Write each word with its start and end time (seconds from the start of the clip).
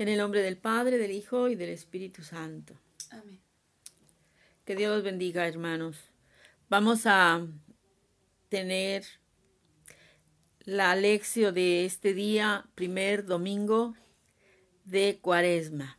En 0.00 0.08
el 0.08 0.16
nombre 0.16 0.40
del 0.40 0.56
Padre, 0.56 0.96
del 0.96 1.10
Hijo 1.10 1.50
y 1.50 1.56
del 1.56 1.68
Espíritu 1.68 2.22
Santo. 2.22 2.72
Amén. 3.10 3.38
Que 4.64 4.74
Dios 4.74 4.94
los 4.94 5.04
bendiga, 5.04 5.46
hermanos. 5.46 5.98
Vamos 6.70 7.02
a 7.04 7.46
tener 8.48 9.04
la 10.64 10.96
lección 10.96 11.52
de 11.54 11.84
este 11.84 12.14
día, 12.14 12.66
primer 12.74 13.26
domingo 13.26 13.94
de 14.86 15.18
Cuaresma. 15.20 15.98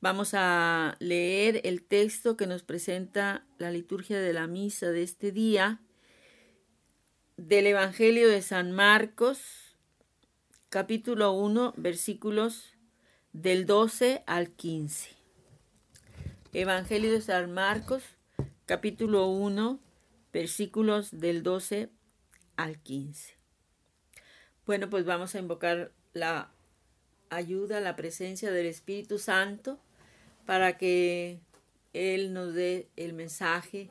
Vamos 0.00 0.30
a 0.34 0.94
leer 1.00 1.60
el 1.64 1.82
texto 1.82 2.36
que 2.36 2.46
nos 2.46 2.62
presenta 2.62 3.48
la 3.58 3.72
liturgia 3.72 4.20
de 4.20 4.32
la 4.32 4.46
misa 4.46 4.92
de 4.92 5.02
este 5.02 5.32
día 5.32 5.80
del 7.36 7.66
Evangelio 7.66 8.28
de 8.28 8.42
San 8.42 8.70
Marcos, 8.70 9.63
capítulo 10.74 11.30
1, 11.34 11.74
versículos 11.76 12.74
del 13.32 13.64
12 13.64 14.24
al 14.26 14.50
15. 14.50 15.10
Evangelio 16.52 17.12
de 17.12 17.20
San 17.20 17.52
Marcos, 17.52 18.02
capítulo 18.66 19.28
1, 19.28 19.78
versículos 20.32 21.12
del 21.12 21.44
12 21.44 21.90
al 22.56 22.80
15. 22.80 23.34
Bueno, 24.66 24.90
pues 24.90 25.04
vamos 25.04 25.36
a 25.36 25.38
invocar 25.38 25.92
la 26.12 26.50
ayuda, 27.30 27.78
la 27.78 27.94
presencia 27.94 28.50
del 28.50 28.66
Espíritu 28.66 29.20
Santo 29.20 29.78
para 30.44 30.76
que 30.76 31.38
Él 31.92 32.32
nos 32.32 32.52
dé 32.52 32.88
el 32.96 33.12
mensaje 33.12 33.90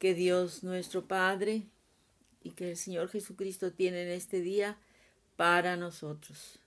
que 0.00 0.14
Dios 0.14 0.64
nuestro 0.64 1.06
Padre 1.06 1.68
y 2.42 2.50
que 2.54 2.70
el 2.70 2.76
Señor 2.76 3.08
Jesucristo 3.08 3.72
tiene 3.72 4.02
en 4.02 4.08
este 4.08 4.40
día 4.40 4.76
para 5.40 5.74
nosotros. 5.74 6.58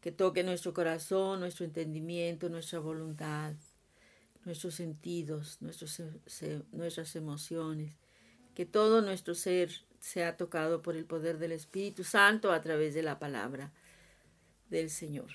Que 0.00 0.10
toque 0.10 0.42
nuestro 0.42 0.72
corazón, 0.72 1.40
nuestro 1.40 1.66
entendimiento, 1.66 2.48
nuestra 2.48 2.78
voluntad, 2.78 3.52
nuestros 4.46 4.76
sentidos, 4.76 5.58
nuestros, 5.60 6.00
nuestras 6.72 7.14
emociones. 7.16 7.92
Que 8.54 8.64
todo 8.64 9.02
nuestro 9.02 9.34
ser 9.34 9.70
sea 10.00 10.38
tocado 10.38 10.80
por 10.80 10.96
el 10.96 11.04
poder 11.04 11.36
del 11.36 11.52
Espíritu 11.52 12.02
Santo 12.02 12.50
a 12.50 12.62
través 12.62 12.94
de 12.94 13.02
la 13.02 13.18
palabra 13.18 13.72
del 14.70 14.88
Señor. 14.88 15.28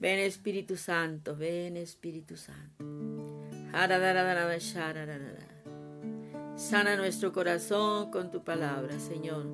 Ven 0.00 0.18
Espíritu 0.18 0.76
Santo, 0.76 1.36
ven 1.36 1.76
Espíritu 1.76 2.36
Santo. 2.36 2.84
Sana 6.56 6.96
nuestro 6.96 7.32
corazón 7.32 8.10
con 8.10 8.30
tu 8.30 8.42
palabra, 8.42 8.98
Señor. 8.98 9.44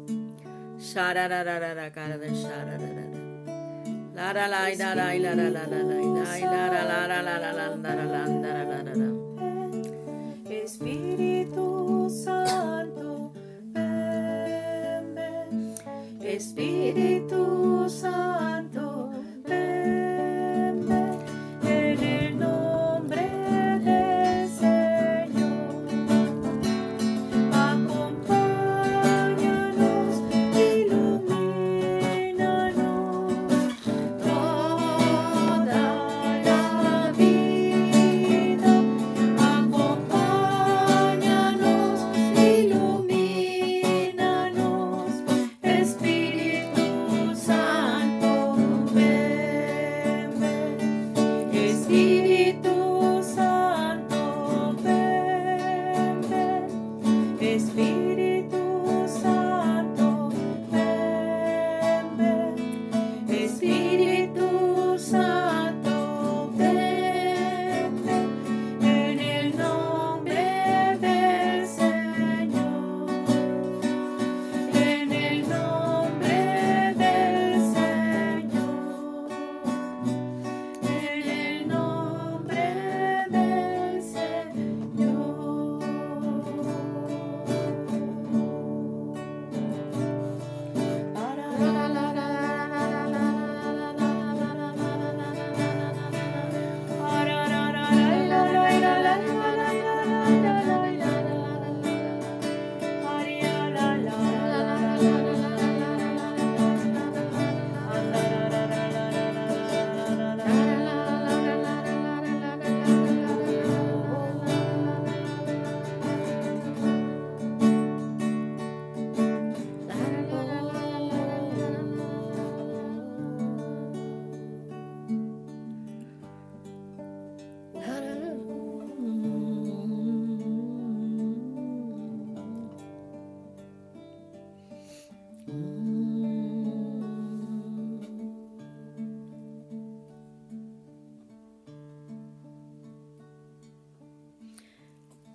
Espíritu 10.49 12.09
Santo, 12.09 13.33
ven, 13.73 15.15
ven. 15.15 15.75
Espíritu 16.21 17.89
Santo, 17.89 18.52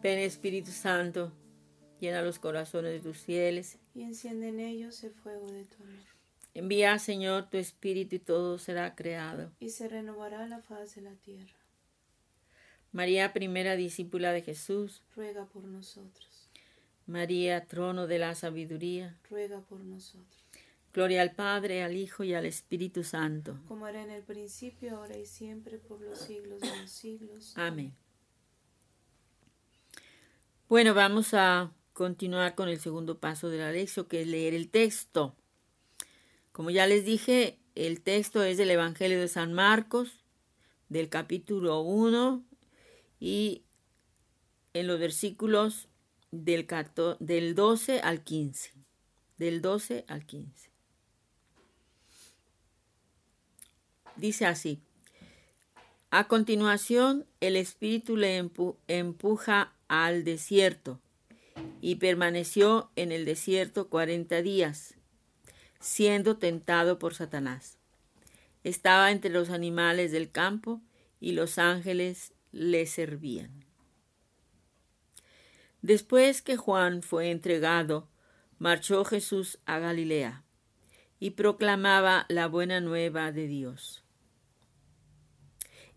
Ven 0.01 0.19
Espíritu 0.19 0.71
Santo, 0.71 1.31
llena 1.99 2.21
los 2.21 2.39
corazones 2.39 2.91
de 2.93 2.99
tus 2.99 3.17
fieles. 3.17 3.79
y 3.95 4.03
enciende 4.03 4.49
en 4.49 4.59
ellos 4.59 5.03
el 5.03 5.11
fuego 5.11 5.51
de 5.51 5.65
tu 5.65 5.81
amor. 5.83 6.05
Envía, 6.53 6.97
Señor, 6.99 7.49
tu 7.49 7.57
Espíritu 7.57 8.15
y 8.15 8.19
todo 8.19 8.57
será 8.57 8.95
creado. 8.95 9.51
Y 9.59 9.71
se 9.71 9.87
renovará 9.87 10.47
la 10.47 10.61
faz 10.61 10.95
de 10.95 11.01
la 11.01 11.15
tierra. 11.15 11.53
María, 12.91 13.33
primera 13.33 13.75
discípula 13.75 14.31
de 14.31 14.41
Jesús. 14.41 15.03
Ruega 15.15 15.45
por 15.45 15.63
nosotros. 15.63 16.49
María, 17.05 17.65
trono 17.65 18.07
de 18.07 18.19
la 18.19 18.35
sabiduría. 18.35 19.17
Ruega 19.29 19.61
por 19.61 19.79
nosotros. 19.81 20.45
Gloria 20.93 21.21
al 21.21 21.33
Padre, 21.35 21.83
al 21.83 21.95
Hijo 21.95 22.23
y 22.23 22.33
al 22.33 22.45
Espíritu 22.45 23.03
Santo. 23.03 23.59
Como 23.67 23.87
era 23.87 24.01
en 24.01 24.09
el 24.09 24.23
principio, 24.23 24.97
ahora 24.97 25.17
y 25.17 25.25
siempre, 25.25 25.77
por 25.77 26.01
los 26.01 26.19
siglos 26.19 26.61
de 26.61 26.75
los 26.81 26.89
siglos. 26.89 27.53
Amén. 27.55 27.93
Bueno, 30.69 30.93
vamos 30.93 31.33
a 31.33 31.71
continuar 31.93 32.55
con 32.55 32.67
el 32.67 32.79
segundo 32.79 33.19
paso 33.19 33.49
de 33.49 33.57
la 33.57 33.71
lección, 33.71 34.05
que 34.05 34.21
es 34.21 34.27
leer 34.27 34.53
el 34.53 34.69
texto. 34.69 35.35
Como 36.51 36.69
ya 36.71 36.87
les 36.87 37.05
dije, 37.05 37.57
el 37.75 38.01
texto 38.01 38.43
es 38.43 38.57
del 38.57 38.71
Evangelio 38.71 39.19
de 39.19 39.27
San 39.29 39.53
Marcos, 39.53 40.25
del 40.89 41.07
capítulo 41.09 41.79
1 41.81 42.43
y 43.19 43.63
en 44.73 44.87
los 44.87 44.99
versículos 44.99 45.87
del, 46.31 46.65
14 46.65 47.23
del 47.23 47.55
12 47.55 48.01
al 48.01 48.23
15. 48.23 48.73
Del 49.37 49.61
12 49.61 50.03
al 50.07 50.25
15. 50.25 50.69
Dice 54.17 54.45
así. 54.45 54.81
A 56.09 56.27
continuación, 56.27 57.25
el 57.39 57.55
Espíritu 57.55 58.17
le 58.17 58.41
empu- 58.43 58.75
empuja 58.87 59.73
al 59.87 60.23
desierto 60.23 60.99
y 61.81 61.95
permaneció 61.95 62.91
en 62.95 63.11
el 63.11 63.25
desierto 63.25 63.89
cuarenta 63.89 64.41
días, 64.41 64.95
siendo 65.79 66.37
tentado 66.37 66.99
por 66.99 67.13
Satanás. 67.13 67.77
Estaba 68.63 69.11
entre 69.11 69.31
los 69.31 69.49
animales 69.49 70.11
del 70.11 70.31
campo 70.31 70.81
y 71.19 71.31
los 71.31 71.57
ángeles 71.57 72.33
le 72.51 72.85
servían. 72.85 73.65
Después 75.81 76.41
que 76.41 76.57
Juan 76.57 77.01
fue 77.01 77.31
entregado, 77.31 78.09
marchó 78.59 79.05
Jesús 79.05 79.59
a 79.65 79.79
Galilea 79.79 80.43
y 81.19 81.31
proclamaba 81.31 82.25
la 82.29 82.47
buena 82.47 82.81
nueva 82.81 83.31
de 83.31 83.47
Dios. 83.47 84.03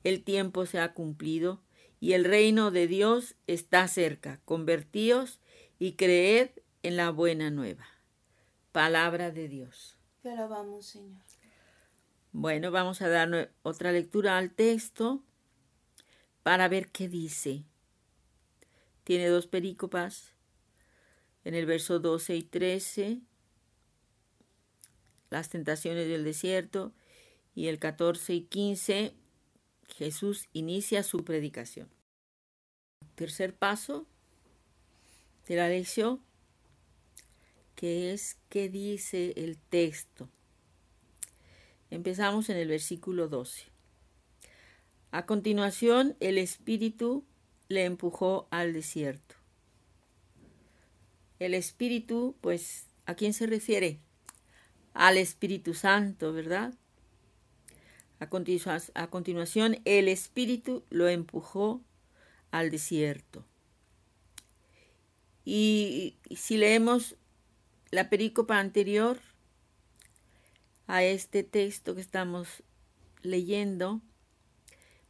El 0.04 0.22
tiempo 0.22 0.64
se 0.66 0.78
ha 0.78 0.92
cumplido 0.92 1.60
y 2.00 2.14
el 2.14 2.24
reino 2.24 2.70
de 2.70 2.86
Dios 2.86 3.36
está 3.46 3.86
cerca. 3.86 4.40
Convertíos 4.44 5.38
y 5.78 5.92
creed 5.92 6.50
en 6.82 6.96
la 6.96 7.10
buena 7.10 7.50
nueva. 7.50 7.86
Palabra 8.72 9.30
de 9.30 9.48
Dios. 9.48 9.96
Te 10.22 10.30
alabamos, 10.30 10.86
Señor. 10.86 11.22
Bueno, 12.32 12.70
vamos 12.70 13.02
a 13.02 13.08
dar 13.08 13.52
otra 13.62 13.92
lectura 13.92 14.38
al 14.38 14.52
texto 14.52 15.22
para 16.42 16.68
ver 16.68 16.88
qué 16.88 17.08
dice. 17.08 17.64
Tiene 19.04 19.26
dos 19.26 19.46
perícopas. 19.46 20.32
En 21.42 21.54
el 21.54 21.66
verso 21.66 21.98
12 21.98 22.36
y 22.36 22.42
13, 22.42 23.20
las 25.30 25.48
tentaciones 25.48 26.06
del 26.06 26.22
desierto, 26.22 26.92
y 27.54 27.68
el 27.68 27.78
14 27.78 28.34
y 28.34 28.42
15, 28.42 29.14
Jesús 29.96 30.48
inicia 30.52 31.02
su 31.02 31.24
predicación. 31.24 31.88
Tercer 33.14 33.54
paso 33.54 34.06
de 35.46 35.56
la 35.56 35.68
lección, 35.68 36.20
que 37.74 38.12
es 38.12 38.38
qué 38.48 38.68
dice 38.68 39.32
el 39.36 39.58
texto. 39.58 40.28
Empezamos 41.90 42.48
en 42.48 42.56
el 42.56 42.68
versículo 42.68 43.28
12. 43.28 43.64
A 45.12 45.26
continuación, 45.26 46.16
el 46.20 46.38
Espíritu 46.38 47.24
le 47.68 47.84
empujó 47.84 48.46
al 48.50 48.72
desierto. 48.72 49.34
El 51.40 51.54
Espíritu, 51.54 52.36
pues, 52.40 52.86
¿a 53.06 53.14
quién 53.14 53.32
se 53.32 53.46
refiere? 53.46 53.98
Al 54.92 55.16
Espíritu 55.16 55.74
Santo, 55.74 56.32
¿verdad? 56.32 56.74
A, 58.20 58.28
continuación, 58.28 59.80
el 59.86 60.06
Espíritu 60.06 60.84
lo 60.90 61.08
empujó 61.08 61.80
al 62.50 62.70
desierto. 62.70 63.46
Y 65.46 66.18
si 66.36 66.58
leemos 66.58 67.16
la 67.90 68.10
perícopa 68.10 68.58
anterior 68.58 69.18
a 70.86 71.02
este 71.02 71.44
texto 71.44 71.94
que 71.94 72.02
estamos 72.02 72.62
leyendo, 73.22 74.02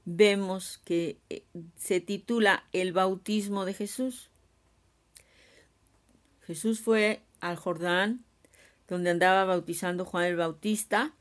vemos 0.04 0.78
que 0.84 1.18
eh, 1.30 1.42
se 1.76 2.00
titula 2.00 2.64
El 2.72 2.92
bautismo 2.92 3.64
de 3.64 3.74
Jesús. 3.74 4.30
Jesús 6.42 6.80
fue 6.80 7.22
al 7.40 7.56
Jordán, 7.56 8.24
donde 8.86 9.10
andaba 9.10 9.44
bautizando 9.44 10.04
Juan 10.04 10.26
el 10.26 10.36
Bautista, 10.36 11.12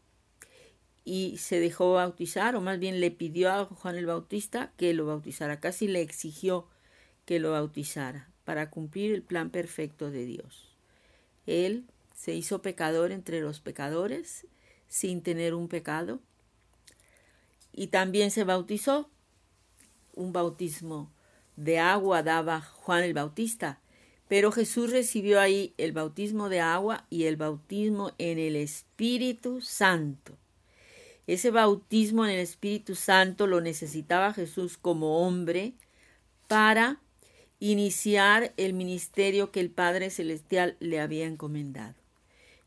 y 1.05 1.37
se 1.37 1.59
dejó 1.59 1.93
bautizar, 1.93 2.55
o 2.55 2.61
más 2.61 2.79
bien 2.79 2.99
le 2.99 3.11
pidió 3.11 3.51
a 3.51 3.65
Juan 3.65 3.95
el 3.95 4.05
Bautista 4.05 4.71
que 4.77 4.93
lo 4.93 5.05
bautizara, 5.05 5.59
casi 5.59 5.87
le 5.87 6.01
exigió 6.01 6.67
que 7.25 7.39
lo 7.39 7.51
bautizara 7.51 8.29
para 8.43 8.69
cumplir 8.69 9.13
el 9.13 9.21
plan 9.21 9.49
perfecto 9.49 10.11
de 10.11 10.25
Dios. 10.25 10.75
Él 11.45 11.85
se 12.15 12.33
hizo 12.33 12.61
pecador 12.61 13.11
entre 13.11 13.41
los 13.41 13.59
pecadores 13.59 14.45
sin 14.87 15.21
tener 15.21 15.53
un 15.53 15.67
pecado 15.67 16.19
y 17.71 17.87
también 17.87 18.31
se 18.31 18.43
bautizó. 18.43 19.09
Un 20.15 20.33
bautismo 20.33 21.09
de 21.55 21.79
agua 21.79 22.23
daba 22.23 22.61
Juan 22.61 23.03
el 23.03 23.13
Bautista, 23.13 23.79
pero 24.27 24.51
Jesús 24.51 24.91
recibió 24.91 25.39
ahí 25.39 25.73
el 25.77 25.91
bautismo 25.91 26.49
de 26.49 26.59
agua 26.59 27.05
y 27.09 27.25
el 27.25 27.37
bautismo 27.37 28.11
en 28.17 28.37
el 28.37 28.55
Espíritu 28.55 29.61
Santo. 29.61 30.37
Ese 31.29 31.51
bautismo 31.51 32.25
en 32.25 32.31
el 32.31 32.39
Espíritu 32.39 32.95
Santo 32.95 33.45
lo 33.45 33.61
necesitaba 33.61 34.33
Jesús 34.33 34.79
como 34.79 35.19
hombre 35.19 35.73
para 36.47 36.99
iniciar 37.59 38.51
el 38.57 38.73
ministerio 38.73 39.51
que 39.51 39.59
el 39.59 39.69
Padre 39.69 40.09
Celestial 40.09 40.75
le 40.79 40.99
había 40.99 41.27
encomendado. 41.27 41.93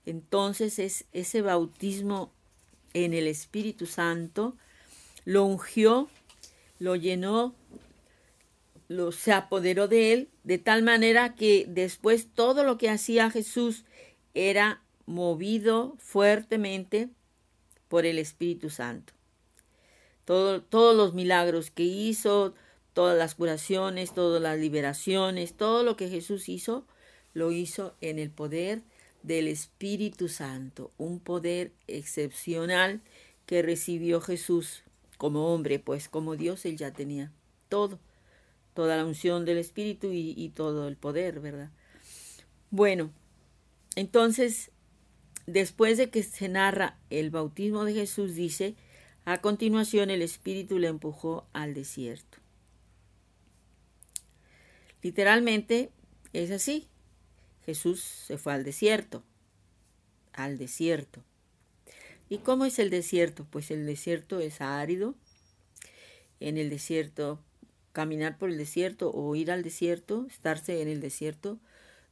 Entonces 0.06 0.78
es 0.78 1.06
ese 1.12 1.42
bautismo 1.42 2.30
en 2.94 3.14
el 3.14 3.26
Espíritu 3.26 3.86
Santo 3.86 4.56
lo 5.24 5.44
ungió, 5.44 6.08
lo 6.78 6.94
llenó, 6.94 7.56
lo, 8.86 9.10
se 9.10 9.32
apoderó 9.32 9.88
de 9.88 10.12
él, 10.12 10.28
de 10.44 10.58
tal 10.58 10.84
manera 10.84 11.34
que 11.34 11.64
después 11.66 12.28
todo 12.32 12.62
lo 12.62 12.78
que 12.78 12.90
hacía 12.90 13.28
Jesús 13.28 13.84
era 14.34 14.80
movido 15.04 15.96
fuertemente 15.98 17.08
por 17.92 18.06
el 18.06 18.18
Espíritu 18.18 18.70
Santo. 18.70 19.12
todos 20.24 20.96
los 20.96 21.12
milagros 21.12 21.70
que 21.70 21.82
hizo, 21.82 22.54
todas 22.94 23.18
las 23.18 23.34
curaciones, 23.34 24.14
todas 24.14 24.40
las 24.40 24.58
liberaciones, 24.58 25.52
todo 25.52 25.82
lo 25.82 25.94
que 25.94 26.08
Jesús 26.08 26.48
hizo, 26.48 26.86
lo 27.34 27.52
hizo 27.52 27.94
en 28.00 28.18
el 28.18 28.30
poder 28.30 28.80
del 29.22 29.46
Espíritu 29.46 30.30
Santo, 30.30 30.90
un 30.96 31.20
poder 31.20 31.70
excepcional 31.86 33.02
que 33.44 33.60
recibió 33.60 34.22
Jesús 34.22 34.84
como 35.18 35.52
hombre, 35.52 35.78
pues 35.78 36.08
como 36.08 36.34
Dios 36.36 36.64
él 36.64 36.78
ya 36.78 36.94
tenía 36.94 37.30
todo, 37.68 37.98
toda 38.72 38.96
la 38.96 39.04
unción 39.04 39.44
del 39.44 39.58
Espíritu 39.58 40.12
y, 40.12 40.32
y 40.34 40.48
todo 40.48 40.88
el 40.88 40.96
poder, 40.96 41.40
¿verdad? 41.40 41.68
Bueno, 42.70 43.10
entonces 43.96 44.70
Después 45.46 45.98
de 45.98 46.10
que 46.10 46.22
se 46.22 46.48
narra 46.48 46.98
el 47.10 47.30
bautismo 47.30 47.84
de 47.84 47.94
Jesús, 47.94 48.34
dice, 48.34 48.76
a 49.24 49.40
continuación 49.40 50.10
el 50.10 50.22
Espíritu 50.22 50.78
le 50.78 50.88
empujó 50.88 51.46
al 51.52 51.74
desierto. 51.74 52.38
Literalmente 55.02 55.90
es 56.32 56.50
así. 56.50 56.88
Jesús 57.64 58.00
se 58.00 58.38
fue 58.38 58.52
al 58.52 58.64
desierto, 58.64 59.22
al 60.32 60.58
desierto. 60.58 61.22
¿Y 62.28 62.38
cómo 62.38 62.64
es 62.64 62.78
el 62.78 62.90
desierto? 62.90 63.46
Pues 63.50 63.70
el 63.70 63.84
desierto 63.86 64.40
es 64.40 64.60
árido. 64.60 65.14
En 66.40 66.56
el 66.56 66.70
desierto, 66.70 67.38
caminar 67.92 68.38
por 68.38 68.48
el 68.48 68.58
desierto 68.58 69.12
o 69.12 69.34
ir 69.36 69.50
al 69.50 69.62
desierto, 69.62 70.26
estarse 70.28 70.82
en 70.82 70.88
el 70.88 71.00
desierto, 71.00 71.58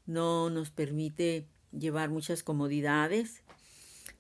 no 0.07 0.51
nos 0.51 0.71
permite 0.71 1.47
llevar 1.73 2.11
muchas 2.11 2.43
comodidades, 2.43 3.43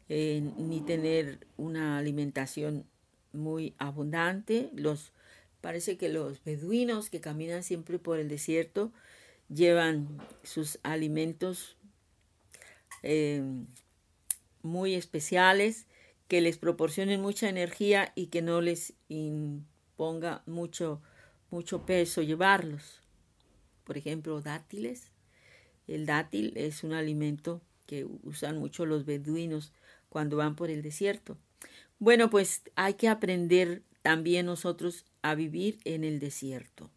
eh, 0.08 0.42
ni 0.58 0.80
tener 0.80 1.46
una 1.56 1.98
alimentación 1.98 2.84
muy 3.32 3.74
abundante. 3.78 4.70
Los, 4.74 5.12
parece 5.60 5.96
que 5.96 6.08
los 6.08 6.42
beduinos 6.44 7.10
que 7.10 7.20
caminan 7.20 7.62
siempre 7.62 7.98
por 7.98 8.18
el 8.18 8.28
desierto 8.28 8.92
llevan 9.48 10.08
sus 10.42 10.78
alimentos 10.82 11.76
eh, 13.02 13.42
muy 14.62 14.94
especiales 14.94 15.86
que 16.28 16.40
les 16.40 16.58
proporcionen 16.58 17.20
mucha 17.20 17.48
energía 17.48 18.12
y 18.14 18.26
que 18.26 18.42
no 18.42 18.60
les 18.60 18.92
imponga 19.08 20.42
mucho, 20.46 21.00
mucho 21.50 21.84
peso 21.86 22.22
llevarlos. 22.22 23.00
Por 23.84 23.98
ejemplo, 23.98 24.40
dátiles 24.40 25.09
el 25.90 26.06
dátil 26.06 26.52
es 26.56 26.84
un 26.84 26.92
alimento 26.92 27.60
que 27.86 28.06
usan 28.22 28.58
mucho 28.58 28.86
los 28.86 29.04
beduinos 29.04 29.72
cuando 30.08 30.36
van 30.36 30.54
por 30.54 30.70
el 30.70 30.82
desierto. 30.82 31.36
Bueno, 31.98 32.30
pues 32.30 32.62
hay 32.76 32.94
que 32.94 33.08
aprender 33.08 33.82
también 34.02 34.46
nosotros 34.46 35.04
a 35.22 35.34
vivir 35.34 35.80
en 35.84 36.04
el 36.04 36.20
desierto. 36.20 36.90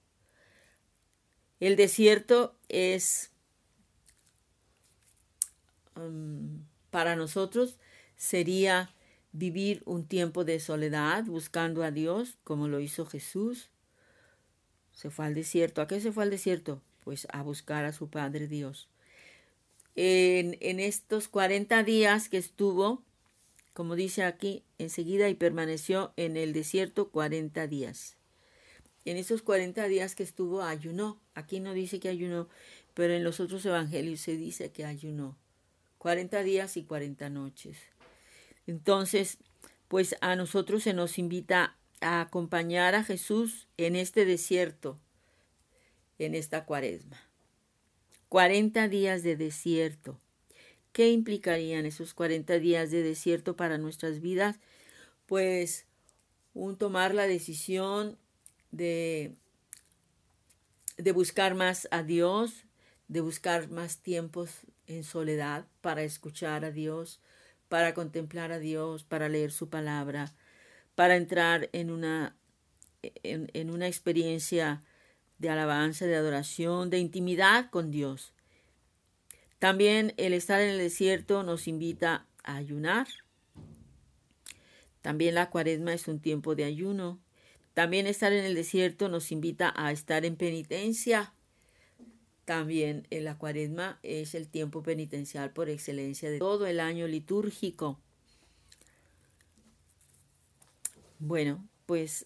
El 1.59 1.75
desierto 1.75 2.55
es 2.69 3.31
um, 5.95 6.63
para 6.89 7.15
nosotros 7.15 7.77
sería 8.15 8.93
vivir 9.31 9.81
un 9.85 10.05
tiempo 10.05 10.45
de 10.45 10.59
soledad 10.59 11.23
buscando 11.25 11.83
a 11.83 11.91
Dios 11.91 12.37
como 12.43 12.67
lo 12.67 12.79
hizo 12.79 13.05
Jesús. 13.05 13.71
Se 14.93 15.09
fue 15.09 15.25
al 15.25 15.33
desierto. 15.33 15.81
¿A 15.81 15.87
qué 15.87 15.99
se 15.99 16.11
fue 16.11 16.23
al 16.23 16.29
desierto? 16.29 16.81
Pues 17.03 17.27
a 17.31 17.43
buscar 17.43 17.85
a 17.85 17.93
su 17.93 18.09
Padre 18.09 18.47
Dios. 18.47 18.87
En, 19.95 20.57
en 20.61 20.79
estos 20.79 21.27
40 21.27 21.83
días 21.83 22.29
que 22.29 22.37
estuvo, 22.37 23.03
como 23.73 23.95
dice 23.95 24.23
aquí, 24.23 24.63
enseguida 24.77 25.29
y 25.29 25.35
permaneció 25.35 26.13
en 26.17 26.37
el 26.37 26.53
desierto 26.53 27.09
40 27.09 27.67
días. 27.67 28.15
En 29.05 29.17
esos 29.17 29.41
40 29.41 29.87
días 29.87 30.15
que 30.15 30.23
estuvo 30.23 30.63
ayunó. 30.63 31.19
Aquí 31.35 31.59
no 31.59 31.73
dice 31.73 31.99
que 31.99 32.09
ayunó, 32.09 32.47
pero 32.93 33.13
en 33.13 33.23
los 33.23 33.39
otros 33.39 33.65
evangelios 33.65 34.21
se 34.21 34.37
dice 34.37 34.71
que 34.71 34.85
ayunó 34.85 35.37
40 36.03 36.43
días 36.43 36.75
y 36.77 36.83
40 36.83 37.29
noches. 37.29 37.77
Entonces, 38.67 39.37
pues 39.87 40.15
a 40.19 40.35
nosotros 40.35 40.83
se 40.83 40.93
nos 40.93 41.17
invita 41.17 41.77
a 42.01 42.19
acompañar 42.19 42.93
a 42.93 43.05
Jesús 43.05 43.67
en 43.77 43.95
este 43.95 44.25
desierto, 44.25 44.99
en 46.19 46.35
esta 46.35 46.65
cuaresma. 46.65 47.17
40 48.29 48.87
días 48.87 49.23
de 49.23 49.35
desierto. 49.35 50.19
¿Qué 50.91 51.09
implicarían 51.11 51.85
esos 51.85 52.13
40 52.13 52.59
días 52.59 52.91
de 52.91 53.03
desierto 53.03 53.55
para 53.55 53.77
nuestras 53.77 54.21
vidas? 54.21 54.59
Pues 55.25 55.85
un 56.53 56.77
tomar 56.77 57.13
la 57.13 57.27
decisión 57.27 58.17
de, 58.71 59.35
de 60.97 61.11
buscar 61.11 61.55
más 61.55 61.87
a 61.91 62.03
Dios, 62.03 62.65
de 63.07 63.21
buscar 63.21 63.69
más 63.69 63.99
tiempos 63.99 64.51
en 64.87 65.03
soledad 65.03 65.65
para 65.81 66.03
escuchar 66.03 66.65
a 66.65 66.71
Dios, 66.71 67.19
para 67.69 67.93
contemplar 67.93 68.51
a 68.51 68.59
Dios, 68.59 69.03
para 69.03 69.29
leer 69.29 69.51
su 69.51 69.69
palabra, 69.69 70.33
para 70.95 71.15
entrar 71.15 71.69
en 71.73 71.89
una, 71.89 72.35
en, 73.01 73.49
en 73.53 73.69
una 73.69 73.87
experiencia 73.87 74.83
de 75.39 75.49
alabanza, 75.49 76.05
de 76.05 76.15
adoración, 76.15 76.89
de 76.89 76.99
intimidad 76.99 77.69
con 77.69 77.91
Dios. 77.91 78.33
También 79.59 80.13
el 80.17 80.33
estar 80.33 80.61
en 80.61 80.69
el 80.69 80.77
desierto 80.77 81.43
nos 81.43 81.67
invita 81.67 82.27
a 82.43 82.55
ayunar. 82.55 83.07
También 85.01 85.35
la 85.35 85.49
cuaresma 85.49 85.93
es 85.93 86.07
un 86.07 86.19
tiempo 86.19 86.55
de 86.55 86.65
ayuno. 86.65 87.19
También 87.73 88.07
estar 88.07 88.33
en 88.33 88.45
el 88.45 88.55
desierto 88.55 89.09
nos 89.09 89.31
invita 89.31 89.73
a 89.75 89.91
estar 89.91 90.25
en 90.25 90.35
penitencia. 90.35 91.33
También 92.45 93.07
la 93.09 93.37
cuaresma 93.37 93.99
es 94.03 94.35
el 94.35 94.47
tiempo 94.49 94.83
penitencial 94.83 95.51
por 95.51 95.69
excelencia 95.69 96.29
de 96.29 96.39
todo 96.39 96.67
el 96.67 96.79
año 96.79 97.07
litúrgico. 97.07 97.99
Bueno, 101.19 101.65
pues 101.85 102.25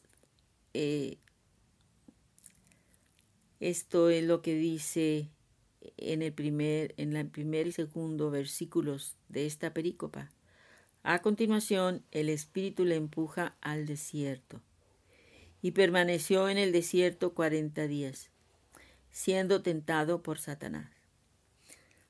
eh, 0.73 1.17
esto 3.59 4.09
es 4.09 4.23
lo 4.23 4.41
que 4.41 4.55
dice 4.55 5.29
en 5.97 6.21
el 6.21 6.33
primer, 6.33 6.93
en 6.97 7.15
el 7.15 7.27
primer 7.27 7.67
y 7.67 7.71
segundo 7.71 8.29
versículos 8.29 9.15
de 9.29 9.45
esta 9.45 9.73
perícopa. 9.73 10.31
A 11.03 11.21
continuación, 11.21 12.03
el 12.11 12.29
Espíritu 12.29 12.85
le 12.85 12.95
empuja 12.95 13.55
al 13.61 13.85
desierto 13.85 14.61
y 15.61 15.71
permaneció 15.71 16.49
en 16.49 16.57
el 16.57 16.71
desierto 16.71 17.33
cuarenta 17.33 17.87
días, 17.87 18.29
siendo 19.09 19.61
tentado 19.61 20.21
por 20.21 20.39
Satanás. 20.39 20.91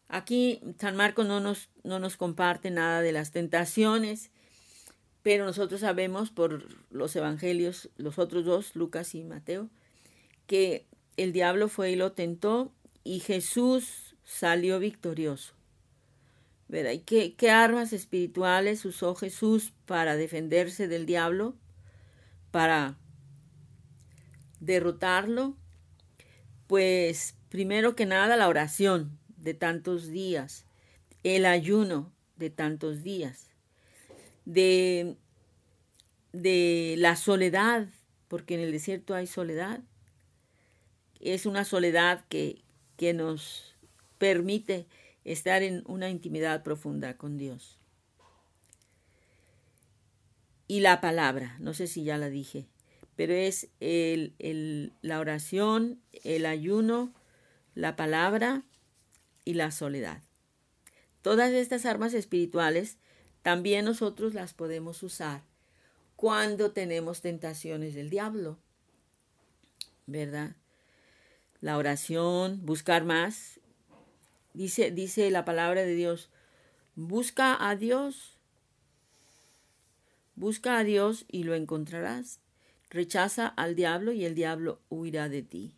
Aquí 0.09 0.61
San 0.79 0.95
Marcos 0.95 1.27
no 1.27 1.39
nos, 1.39 1.69
no 1.83 1.99
nos 1.99 2.17
comparte 2.17 2.71
nada 2.71 3.01
de 3.01 3.11
las 3.11 3.31
tentaciones, 3.31 4.31
pero 5.21 5.45
nosotros 5.45 5.81
sabemos 5.81 6.31
por 6.31 6.65
los 6.89 7.15
evangelios, 7.15 7.89
los 7.97 8.17
otros 8.17 8.45
dos, 8.45 8.75
Lucas 8.75 9.13
y 9.13 9.23
Mateo, 9.23 9.69
que 10.47 10.85
el 11.17 11.33
diablo 11.33 11.67
fue 11.67 11.91
y 11.91 11.95
lo 11.95 12.13
tentó 12.13 12.71
y 13.03 13.19
Jesús 13.19 14.15
salió 14.23 14.79
victorioso. 14.79 15.53
¿Qué, 16.69 17.33
¿Qué 17.35 17.49
armas 17.49 17.93
espirituales 17.93 18.85
usó 18.85 19.15
Jesús 19.15 19.73
para 19.85 20.15
defenderse 20.15 20.87
del 20.87 21.05
diablo? 21.05 21.55
Para 22.51 22.97
derrotarlo? 24.59 25.55
Pues 26.67 27.35
primero 27.49 27.95
que 27.95 28.05
nada 28.05 28.35
la 28.35 28.49
oración 28.49 29.17
de 29.37 29.53
tantos 29.53 30.09
días, 30.09 30.65
el 31.23 31.45
ayuno 31.45 32.11
de 32.35 32.49
tantos 32.49 33.01
días, 33.03 33.49
de 34.45 35.15
la 36.97 37.15
soledad, 37.15 37.87
porque 38.27 38.55
en 38.55 38.59
el 38.59 38.73
desierto 38.73 39.15
hay 39.15 39.27
soledad. 39.27 39.81
Es 41.19 41.45
una 41.45 41.63
soledad 41.63 42.25
que, 42.29 42.61
que 42.95 43.13
nos 43.13 43.75
permite 44.17 44.87
estar 45.23 45.63
en 45.63 45.83
una 45.85 46.09
intimidad 46.09 46.63
profunda 46.63 47.17
con 47.17 47.37
Dios. 47.37 47.77
Y 50.67 50.81
la 50.81 50.99
palabra, 50.99 51.55
no 51.59 51.73
sé 51.73 51.87
si 51.87 52.03
ya 52.03 52.17
la 52.17 52.29
dije, 52.29 52.67
pero 53.15 53.33
es 53.33 53.69
el, 53.79 54.93
la 55.01 55.19
oración, 55.19 56.01
el 56.23 56.45
ayuno, 56.45 57.13
la 57.73 57.95
palabra 57.95 58.63
y 59.45 59.53
la 59.53 59.71
soledad. 59.71 60.21
Todas 61.21 61.51
estas 61.51 61.85
armas 61.85 62.13
espirituales 62.13 62.97
también 63.41 63.85
nosotros 63.85 64.33
las 64.33 64.53
podemos 64.53 65.03
usar 65.03 65.41
cuando 66.15 66.71
tenemos 66.71 67.21
tentaciones 67.21 67.95
del 67.95 68.09
diablo, 68.09 68.59
¿verdad? 70.05 70.55
La 71.61 71.77
oración, 71.77 72.65
buscar 72.65 73.03
más. 73.03 73.59
Dice, 74.53 74.91
dice 74.91 75.29
la 75.31 75.45
palabra 75.45 75.83
de 75.83 75.95
Dios, 75.95 76.29
busca 76.95 77.69
a 77.69 77.75
Dios, 77.75 78.37
busca 80.35 80.77
a 80.77 80.83
Dios 80.83 81.25
y 81.27 81.43
lo 81.43 81.55
encontrarás. 81.55 82.39
Rechaza 82.89 83.47
al 83.47 83.75
diablo 83.75 84.13
y 84.13 84.25
el 84.25 84.33
diablo 84.33 84.81
huirá 84.89 85.29
de 85.29 85.43
ti. 85.43 85.75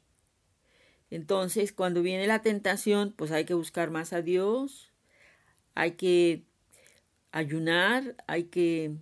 Entonces, 1.09 1.73
cuando 1.73 2.01
viene 2.01 2.27
la 2.27 2.41
tentación, 2.41 3.13
pues 3.17 3.31
hay 3.31 3.45
que 3.45 3.55
buscar 3.55 3.89
más 3.89 4.13
a 4.13 4.21
Dios, 4.21 4.91
hay 5.73 5.93
que 5.93 6.43
ayunar, 7.31 8.15
hay 8.27 8.45
que 8.45 8.95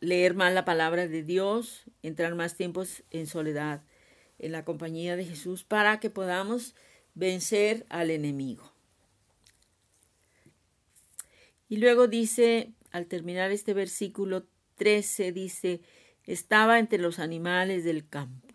leer 0.00 0.34
más 0.34 0.52
la 0.52 0.64
palabra 0.64 1.08
de 1.08 1.22
Dios, 1.22 1.84
entrar 2.02 2.34
más 2.34 2.56
tiempos 2.56 3.02
en 3.10 3.26
soledad, 3.26 3.82
en 4.38 4.52
la 4.52 4.64
compañía 4.64 5.16
de 5.16 5.24
Jesús, 5.24 5.64
para 5.64 6.00
que 6.00 6.10
podamos 6.10 6.74
vencer 7.14 7.84
al 7.88 8.10
enemigo. 8.10 8.72
Y 11.68 11.76
luego 11.78 12.06
dice, 12.06 12.72
al 12.92 13.06
terminar 13.06 13.50
este 13.50 13.74
versículo 13.74 14.46
13 14.76 15.32
dice, 15.32 15.80
estaba 16.24 16.78
entre 16.78 16.98
los 16.98 17.18
animales 17.18 17.84
del 17.84 18.08
campo. 18.08 18.54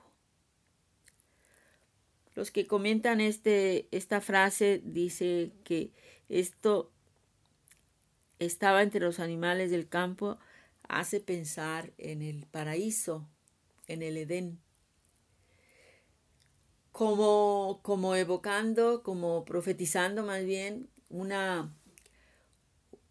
Los 2.36 2.50
que 2.50 2.66
comentan 2.66 3.22
este, 3.22 3.88
esta 3.92 4.22
frase 4.22 4.82
dice 4.84 5.52
que 5.64 5.92
esto 6.30 6.92
estaba 8.40 8.82
entre 8.82 9.02
los 9.02 9.20
animales 9.20 9.70
del 9.70 9.88
campo 9.88 10.40
hace 10.88 11.20
pensar 11.20 11.94
en 11.98 12.22
el 12.22 12.46
paraíso, 12.46 13.28
en 13.88 14.02
el 14.02 14.18
Edén, 14.18 14.60
como, 16.92 17.80
como 17.82 18.16
evocando, 18.16 19.04
como 19.04 19.46
profetizando 19.46 20.24
más 20.24 20.46
bien 20.46 20.90
una 21.10 21.74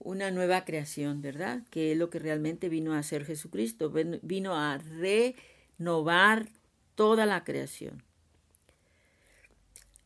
una 0.05 0.31
nueva 0.31 0.65
creación, 0.65 1.23
¿verdad? 1.23 1.63
Que 1.71 1.93
es 1.93 1.99
lo 1.99 2.11
que 2.11 2.19
realmente 2.19 2.69
vino 2.69 2.95
a 2.95 2.99
hacer 2.99 3.25
Jesucristo, 3.25 3.93
vino 4.23 4.57
a 4.57 4.79
renovar 4.79 6.49
toda 6.95 7.25
la 7.27 7.45
creación. 7.45 8.03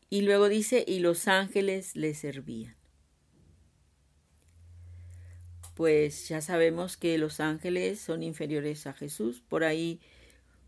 Y 0.09 0.21
luego 0.21 0.49
dice, 0.49 0.85
y 0.87 0.99
los 0.99 1.27
ángeles 1.27 1.95
le 1.95 2.13
servían. 2.13 2.76
Pues 5.77 6.27
ya 6.27 6.41
sabemos 6.41 6.97
que 6.97 7.19
los 7.19 7.39
ángeles 7.39 8.01
son 8.01 8.23
inferiores 8.23 8.87
a 8.87 8.93
Jesús. 8.93 9.43
Por 9.47 9.63
ahí 9.63 10.01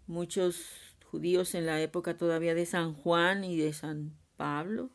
muchos 0.06 0.68
judíos 1.04 1.56
en 1.56 1.66
la 1.66 1.82
época 1.82 2.16
todavía 2.16 2.54
de 2.54 2.68
San 2.68 2.94
Juan 2.94 3.44
y 3.44 3.58
de 3.58 3.74
San 3.74 4.16
Pablo 4.38 4.92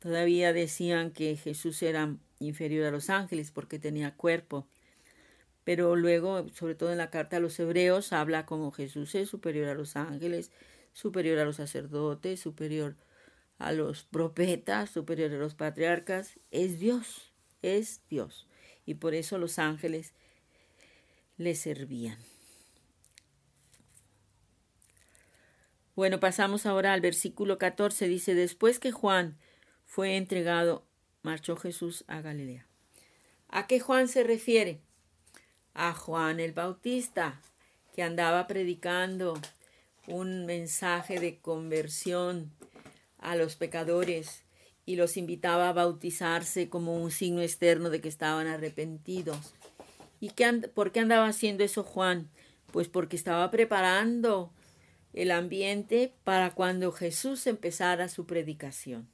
todavía 0.00 0.52
decían 0.52 1.12
que 1.12 1.36
Jesús 1.36 1.80
era 1.84 2.16
inferior 2.40 2.86
a 2.86 2.90
los 2.90 3.08
ángeles 3.08 3.52
porque 3.52 3.78
tenía 3.78 4.16
cuerpo. 4.16 4.66
Pero 5.62 5.94
luego, 5.94 6.48
sobre 6.52 6.74
todo 6.74 6.90
en 6.90 6.98
la 6.98 7.10
carta 7.10 7.36
a 7.36 7.40
los 7.40 7.56
hebreos, 7.60 8.12
habla 8.12 8.46
como 8.46 8.72
Jesús 8.72 9.14
es 9.14 9.28
superior 9.28 9.68
a 9.68 9.74
los 9.74 9.94
ángeles, 9.94 10.50
superior 10.92 11.38
a 11.38 11.44
los 11.44 11.54
sacerdotes, 11.54 12.40
superior 12.40 12.96
a 13.58 13.70
los 13.70 14.02
profetas, 14.02 14.90
superior 14.90 15.30
a 15.30 15.38
los 15.38 15.54
patriarcas. 15.54 16.40
Es 16.50 16.80
Dios, 16.80 17.32
es 17.62 18.00
Dios. 18.10 18.48
Y 18.86 18.94
por 18.94 19.14
eso 19.14 19.38
los 19.38 19.58
ángeles 19.58 20.12
le 21.36 21.54
servían. 21.54 22.18
Bueno, 25.96 26.18
pasamos 26.18 26.66
ahora 26.66 26.92
al 26.92 27.00
versículo 27.00 27.56
14. 27.56 28.08
Dice, 28.08 28.34
después 28.34 28.78
que 28.78 28.92
Juan 28.92 29.38
fue 29.86 30.16
entregado 30.16 30.84
marchó 31.24 31.56
Jesús 31.56 32.04
a 32.06 32.20
Galilea. 32.20 32.66
¿A 33.48 33.66
qué 33.66 33.80
Juan 33.80 34.08
se 34.08 34.22
refiere? 34.22 34.80
A 35.72 35.94
Juan 35.94 36.38
el 36.38 36.52
Bautista, 36.52 37.40
que 37.94 38.02
andaba 38.02 38.46
predicando 38.46 39.40
un 40.06 40.46
mensaje 40.46 41.18
de 41.18 41.38
conversión 41.38 42.52
a 43.18 43.36
los 43.36 43.56
pecadores 43.56 44.43
y 44.86 44.96
los 44.96 45.16
invitaba 45.16 45.68
a 45.68 45.72
bautizarse 45.72 46.68
como 46.68 47.02
un 47.02 47.10
signo 47.10 47.40
externo 47.40 47.90
de 47.90 48.00
que 48.00 48.08
estaban 48.08 48.46
arrepentidos. 48.46 49.54
¿Y 50.20 50.30
qué 50.30 50.52
por 50.74 50.92
qué 50.92 51.00
andaba 51.00 51.26
haciendo 51.26 51.64
eso 51.64 51.82
Juan? 51.82 52.28
Pues 52.72 52.88
porque 52.88 53.16
estaba 53.16 53.50
preparando 53.50 54.52
el 55.12 55.30
ambiente 55.30 56.12
para 56.24 56.54
cuando 56.54 56.92
Jesús 56.92 57.46
empezara 57.46 58.08
su 58.08 58.26
predicación. 58.26 59.08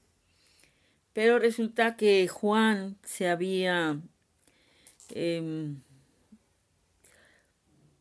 Pero 1.13 1.39
resulta 1.39 1.97
que 1.97 2.27
Juan 2.29 2.97
se 3.05 3.29
había 3.29 4.01
em, 5.11 5.81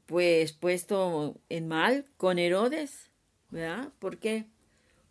pues 0.06 0.54
puesto 0.54 1.36
en 1.50 1.68
mal 1.68 2.06
con 2.18 2.40
Herodes, 2.40 3.10
¿verdad? 3.50 3.90
¿Por 4.00 4.18
qué? 4.18 4.46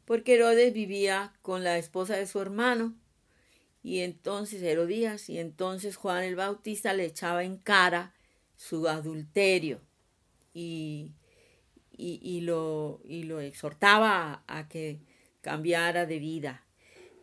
Porque 0.09 0.37
Herodes 0.37 0.73
vivía 0.73 1.35
con 1.43 1.65
la 1.65 1.77
esposa 1.77 2.17
de 2.17 2.27
su 2.27 2.41
hermano 2.41 2.95
y 3.83 3.99
entonces 3.99 4.63
Herodías 4.63 5.29
y 5.29 5.39
entonces 5.39 5.97
Juan 5.97 6.25
el 6.25 6.35
Bautista 6.35 6.95
le 6.95 7.05
echaba 7.05 7.45
en 7.45 7.59
cara 7.59 8.15
su 8.57 8.89
adulterio 8.89 9.83
y, 10.55 11.13
y, 11.93 12.41
lo, 12.41 13.03
y 13.05 13.25
lo 13.25 13.41
exhortaba 13.41 14.43
a, 14.47 14.61
a 14.61 14.67
que 14.67 14.99
cambiara 15.43 16.07
de 16.07 16.21
vida. 16.21 16.65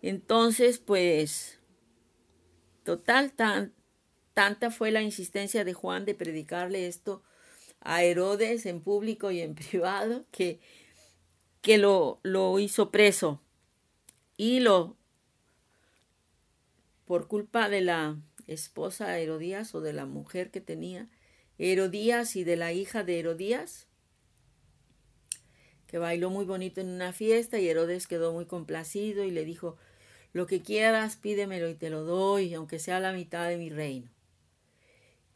Entonces, 0.04 0.78
pues, 0.78 1.60
total, 2.84 3.32
tan, 3.32 3.74
tanta 4.36 4.70
fue 4.70 4.92
la 4.92 5.02
insistencia 5.02 5.66
de 5.66 5.74
Juan 5.74 6.06
de 6.06 6.14
predicarle 6.14 6.86
esto 6.86 7.24
a 7.82 8.04
Herodes 8.04 8.68
en 8.68 8.80
público 8.80 9.32
y 9.32 9.42
en 9.42 9.56
privado 9.56 10.24
que, 10.32 10.60
que 11.66 11.80
lo, 11.80 12.20
lo 12.22 12.60
hizo 12.60 12.92
preso 12.92 13.42
y 14.38 14.60
lo 14.60 14.96
por 17.06 17.28
culpa 17.28 17.70
de 17.70 17.82
la 17.82 18.18
esposa 18.46 19.18
Herodías 19.18 19.74
o 19.74 19.82
de 19.82 19.92
la 19.92 20.06
mujer 20.06 20.52
que 20.52 20.62
tenía 20.62 21.10
Herodías 21.58 22.36
y 22.36 22.44
de 22.44 22.56
la 22.56 22.72
hija 22.72 23.04
de 23.04 23.18
Herodías 23.18 23.88
que 25.88 25.98
bailó 25.98 26.30
muy 26.30 26.46
bonito 26.46 26.82
en 26.82 26.90
una 26.90 27.14
fiesta 27.14 27.58
y 27.58 27.68
Herodes 27.68 28.06
quedó 28.06 28.32
muy 28.32 28.46
complacido 28.46 29.24
y 29.24 29.32
le 29.32 29.44
dijo 29.44 29.76
lo 30.34 30.46
que 30.46 30.62
quieras 30.62 31.16
pídemelo 31.16 31.68
y 31.68 31.74
te 31.74 31.90
lo 31.90 32.04
doy 32.04 32.54
aunque 32.54 32.78
sea 32.78 33.00
la 33.00 33.12
mitad 33.12 33.50
de 33.50 33.58
mi 33.58 33.72
reino 33.72 34.12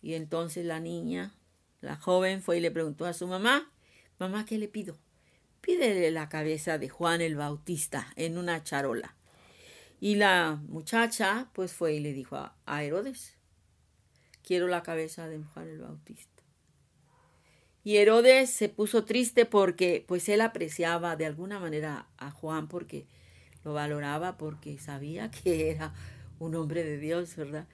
y 0.04 0.14
entonces 0.14 0.64
la 0.64 0.80
niña 0.80 1.34
la 1.82 1.96
joven 1.96 2.44
fue 2.44 2.60
y 2.60 2.62
le 2.62 2.70
preguntó 2.70 3.08
a 3.08 3.14
su 3.14 3.26
mamá, 3.26 3.72
mamá, 4.20 4.46
¿qué 4.46 4.60
le 4.60 4.68
pido? 4.68 4.96
Pídele 5.62 6.12
la 6.12 6.30
cabeza 6.30 6.78
de 6.78 6.90
Juan 6.90 7.22
el 7.22 7.36
Bautista 7.36 8.08
en 8.16 8.38
una 8.38 8.64
charola. 8.64 9.16
Y 10.00 10.16
la 10.16 10.62
muchacha 10.68 11.50
pues 11.54 11.74
fue 11.74 11.94
y 11.96 12.00
le 12.00 12.14
dijo 12.14 12.38
a, 12.38 12.84
Herodes, 12.84 13.38
quiero 14.44 14.68
la 14.68 14.84
cabeza 14.84 15.28
de 15.28 15.40
Juan 15.40 15.68
el 15.68 15.80
Bautista. 15.80 16.44
Y 17.84 17.98
Herodes 17.98 18.50
se 18.50 18.70
puso 18.70 19.04
triste 19.04 19.46
porque 19.46 20.04
pues 20.08 20.30
él 20.30 20.42
apreciaba 20.42 21.16
de 21.16 21.26
alguna 21.26 21.60
manera 21.60 22.08
a 22.18 22.32
Juan 22.32 22.68
porque 22.68 23.08
lo 23.64 23.74
valoraba 23.74 24.38
porque 24.38 24.78
sabía 24.78 25.32
que 25.44 25.72
era 25.72 25.94
un 26.40 26.56
hombre 26.56 26.84
de 26.84 26.98
Dios, 26.98 27.36
¿verdad? 27.36 27.68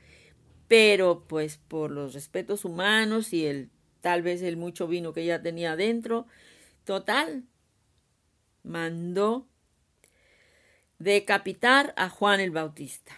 Pero 0.67 1.25
pues 1.27 1.57
por 1.57 1.91
los 1.91 2.13
respetos 2.13 2.65
humanos 2.65 3.33
y 3.33 3.45
el 3.45 3.69
tal 4.01 4.21
vez 4.21 4.41
el 4.41 4.57
mucho 4.57 4.87
vino 4.87 5.13
que 5.13 5.25
ya 5.25 5.41
tenía 5.41 5.73
adentro. 5.73 6.27
Total, 6.85 7.43
mandó 8.65 9.47
decapitar 10.99 11.93
a 11.97 12.09
Juan 12.09 12.39
el 12.39 12.51
Bautista. 12.51 13.13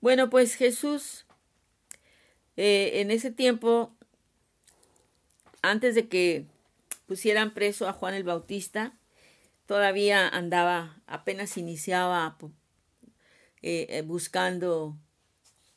Bueno, 0.00 0.30
pues 0.30 0.54
Jesús 0.54 1.26
eh, 2.56 3.00
en 3.00 3.10
ese 3.10 3.30
tiempo, 3.30 3.94
antes 5.62 5.94
de 5.94 6.08
que 6.08 6.46
pusieran 7.06 7.54
preso 7.54 7.88
a 7.88 7.92
Juan 7.92 8.14
el 8.14 8.24
Bautista, 8.24 8.92
todavía 9.66 10.28
andaba, 10.28 11.00
apenas 11.06 11.56
iniciaba 11.56 12.36
eh, 13.62 13.86
eh, 13.88 14.02
buscando 14.02 14.96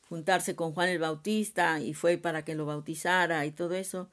juntarse 0.08 0.54
con 0.54 0.72
Juan 0.72 0.88
el 0.88 0.98
Bautista 0.98 1.80
y 1.80 1.94
fue 1.94 2.18
para 2.18 2.44
que 2.44 2.54
lo 2.54 2.66
bautizara 2.66 3.46
y 3.46 3.52
todo 3.52 3.74
eso. 3.74 4.10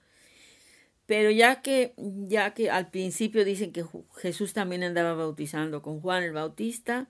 Pero 1.13 1.29
ya 1.29 1.61
que, 1.61 1.93
ya 1.95 2.55
que 2.55 2.71
al 2.71 2.89
principio 2.89 3.45
dicen 3.45 3.71
que 3.71 3.85
Jesús 4.15 4.53
también 4.53 4.81
andaba 4.81 5.13
bautizando 5.13 5.83
con 5.83 6.01
Juan 6.01 6.23
el 6.23 6.31
Bautista, 6.31 7.07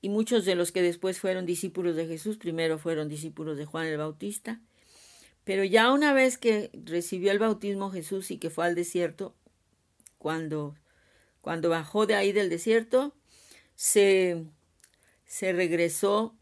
y 0.00 0.08
muchos 0.08 0.44
de 0.44 0.56
los 0.56 0.72
que 0.72 0.82
después 0.82 1.20
fueron 1.20 1.46
discípulos 1.46 1.94
de 1.94 2.08
Jesús, 2.08 2.36
primero 2.36 2.78
fueron 2.78 3.08
discípulos 3.08 3.58
de 3.58 3.64
Juan 3.64 3.86
el 3.86 3.96
Bautista, 3.96 4.60
pero 5.44 5.62
ya 5.62 5.92
una 5.92 6.12
vez 6.12 6.36
que 6.36 6.72
recibió 6.84 7.30
el 7.30 7.38
bautismo 7.38 7.92
Jesús 7.92 8.32
y 8.32 8.38
que 8.38 8.50
fue 8.50 8.66
al 8.66 8.74
desierto, 8.74 9.36
cuando, 10.18 10.74
cuando 11.42 11.68
bajó 11.68 12.06
de 12.06 12.16
ahí 12.16 12.32
del 12.32 12.50
desierto, 12.50 13.14
se, 13.76 14.46
se 15.26 15.52
regresó 15.52 16.34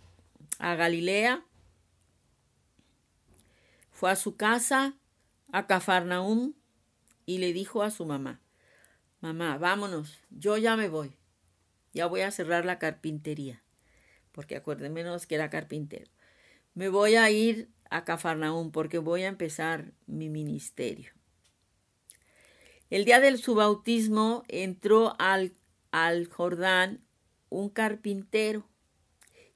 a 0.59 0.77
Galilea, 0.77 1.45
fue 3.93 4.11
a 4.11 4.17
su 4.17 4.37
casa, 4.37 4.95
a 5.53 5.67
Cafarnaum, 5.67 6.55
y 7.27 7.39
le 7.39 7.53
dijo 7.53 7.83
a 7.83 7.91
su 7.91 8.07
mamá, 8.07 8.41
mamá, 9.21 9.59
vámonos, 9.59 10.19
yo 10.31 10.57
ya 10.57 10.77
me 10.77 10.89
voy, 10.89 11.13
ya 11.93 12.07
voy 12.07 12.23
a 12.23 12.31
cerrar 12.31 12.65
la 12.65 12.79
carpintería, 12.79 13.63
porque 14.33 14.57
acuérdenme 14.57 15.05
que 15.27 15.35
era 15.35 15.51
carpintero. 15.51 16.11
Me 16.75 16.89
voy 16.89 17.17
a 17.17 17.31
ir 17.31 17.71
a 17.91 18.05
Cafarnaum 18.05 18.71
porque 18.71 18.99
voy 18.99 19.23
a 19.23 19.29
empezar 19.29 19.93
mi 20.07 20.29
ministerio. 20.29 21.13
El 22.91 23.05
día 23.05 23.21
de 23.21 23.37
su 23.37 23.55
bautismo 23.55 24.45
entró 24.49 25.15
al, 25.19 25.53
al 25.91 26.27
Jordán 26.29 27.05
un 27.51 27.69
carpintero 27.69 28.67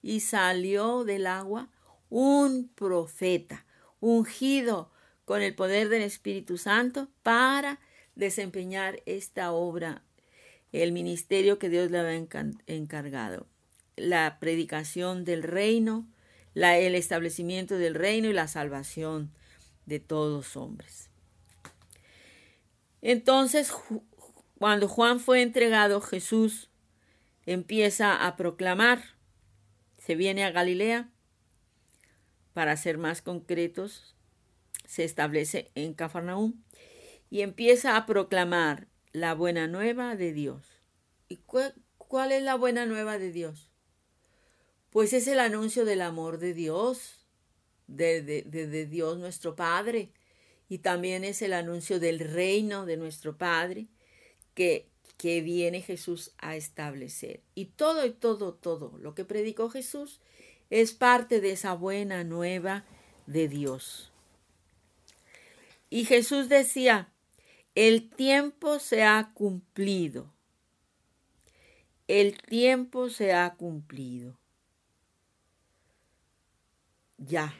y 0.02 0.20
salió 0.20 1.04
del 1.04 1.26
agua 1.26 1.70
un 2.10 2.68
profeta, 2.68 3.64
ungido 4.00 4.91
con 5.32 5.40
el 5.40 5.54
poder 5.54 5.88
del 5.88 6.02
Espíritu 6.02 6.58
Santo 6.58 7.08
para 7.22 7.80
desempeñar 8.16 9.02
esta 9.06 9.52
obra, 9.52 10.02
el 10.72 10.92
ministerio 10.92 11.58
que 11.58 11.70
Dios 11.70 11.90
le 11.90 12.00
había 12.00 12.26
encargado, 12.66 13.46
la 13.96 14.36
predicación 14.40 15.24
del 15.24 15.42
reino, 15.42 16.06
la, 16.52 16.76
el 16.76 16.94
establecimiento 16.94 17.78
del 17.78 17.94
reino 17.94 18.28
y 18.28 18.34
la 18.34 18.46
salvación 18.46 19.32
de 19.86 20.00
todos 20.00 20.30
los 20.30 20.54
hombres. 20.54 21.08
Entonces, 23.00 23.72
cuando 24.58 24.86
Juan 24.86 25.18
fue 25.18 25.40
entregado, 25.40 26.02
Jesús 26.02 26.68
empieza 27.46 28.26
a 28.26 28.36
proclamar 28.36 29.02
se 29.96 30.14
viene 30.14 30.44
a 30.44 30.50
Galilea. 30.50 31.08
Para 32.52 32.76
ser 32.76 32.98
más 32.98 33.22
concretos, 33.22 34.11
se 34.92 35.04
establece 35.04 35.70
en 35.74 35.94
Cafarnaúm 35.94 36.62
y 37.30 37.40
empieza 37.40 37.96
a 37.96 38.04
proclamar 38.04 38.88
la 39.12 39.32
buena 39.34 39.66
nueva 39.66 40.16
de 40.16 40.34
Dios. 40.34 40.66
¿Y 41.28 41.38
cuál 41.96 42.32
es 42.32 42.42
la 42.42 42.56
buena 42.56 42.84
nueva 42.84 43.16
de 43.16 43.32
Dios? 43.32 43.70
Pues 44.90 45.14
es 45.14 45.26
el 45.28 45.40
anuncio 45.40 45.86
del 45.86 46.02
amor 46.02 46.36
de 46.36 46.52
Dios, 46.52 47.24
de, 47.86 48.20
de, 48.20 48.42
de, 48.42 48.86
Dios 48.86 49.16
nuestro 49.16 49.56
Padre, 49.56 50.10
y 50.68 50.78
también 50.78 51.24
es 51.24 51.40
el 51.40 51.54
anuncio 51.54 51.98
del 51.98 52.18
reino 52.18 52.84
de 52.84 52.98
nuestro 52.98 53.38
Padre, 53.38 53.86
que 54.52 54.92
que 55.16 55.40
viene 55.40 55.80
Jesús 55.80 56.32
a 56.38 56.56
establecer. 56.56 57.40
Y 57.54 57.66
todo 57.66 58.04
y 58.04 58.10
todo, 58.10 58.54
todo 58.54 58.98
lo 58.98 59.14
que 59.14 59.24
predicó 59.24 59.70
Jesús 59.70 60.20
es 60.68 60.92
parte 60.92 61.40
de 61.40 61.52
esa 61.52 61.74
buena 61.74 62.24
nueva 62.24 62.84
de 63.26 63.46
Dios. 63.46 64.11
Y 65.92 66.06
Jesús 66.06 66.48
decía, 66.48 67.12
el 67.74 68.08
tiempo 68.08 68.78
se 68.78 69.02
ha 69.02 69.32
cumplido. 69.34 70.32
El 72.08 72.40
tiempo 72.40 73.10
se 73.10 73.34
ha 73.34 73.52
cumplido. 73.56 74.38
Ya. 77.18 77.54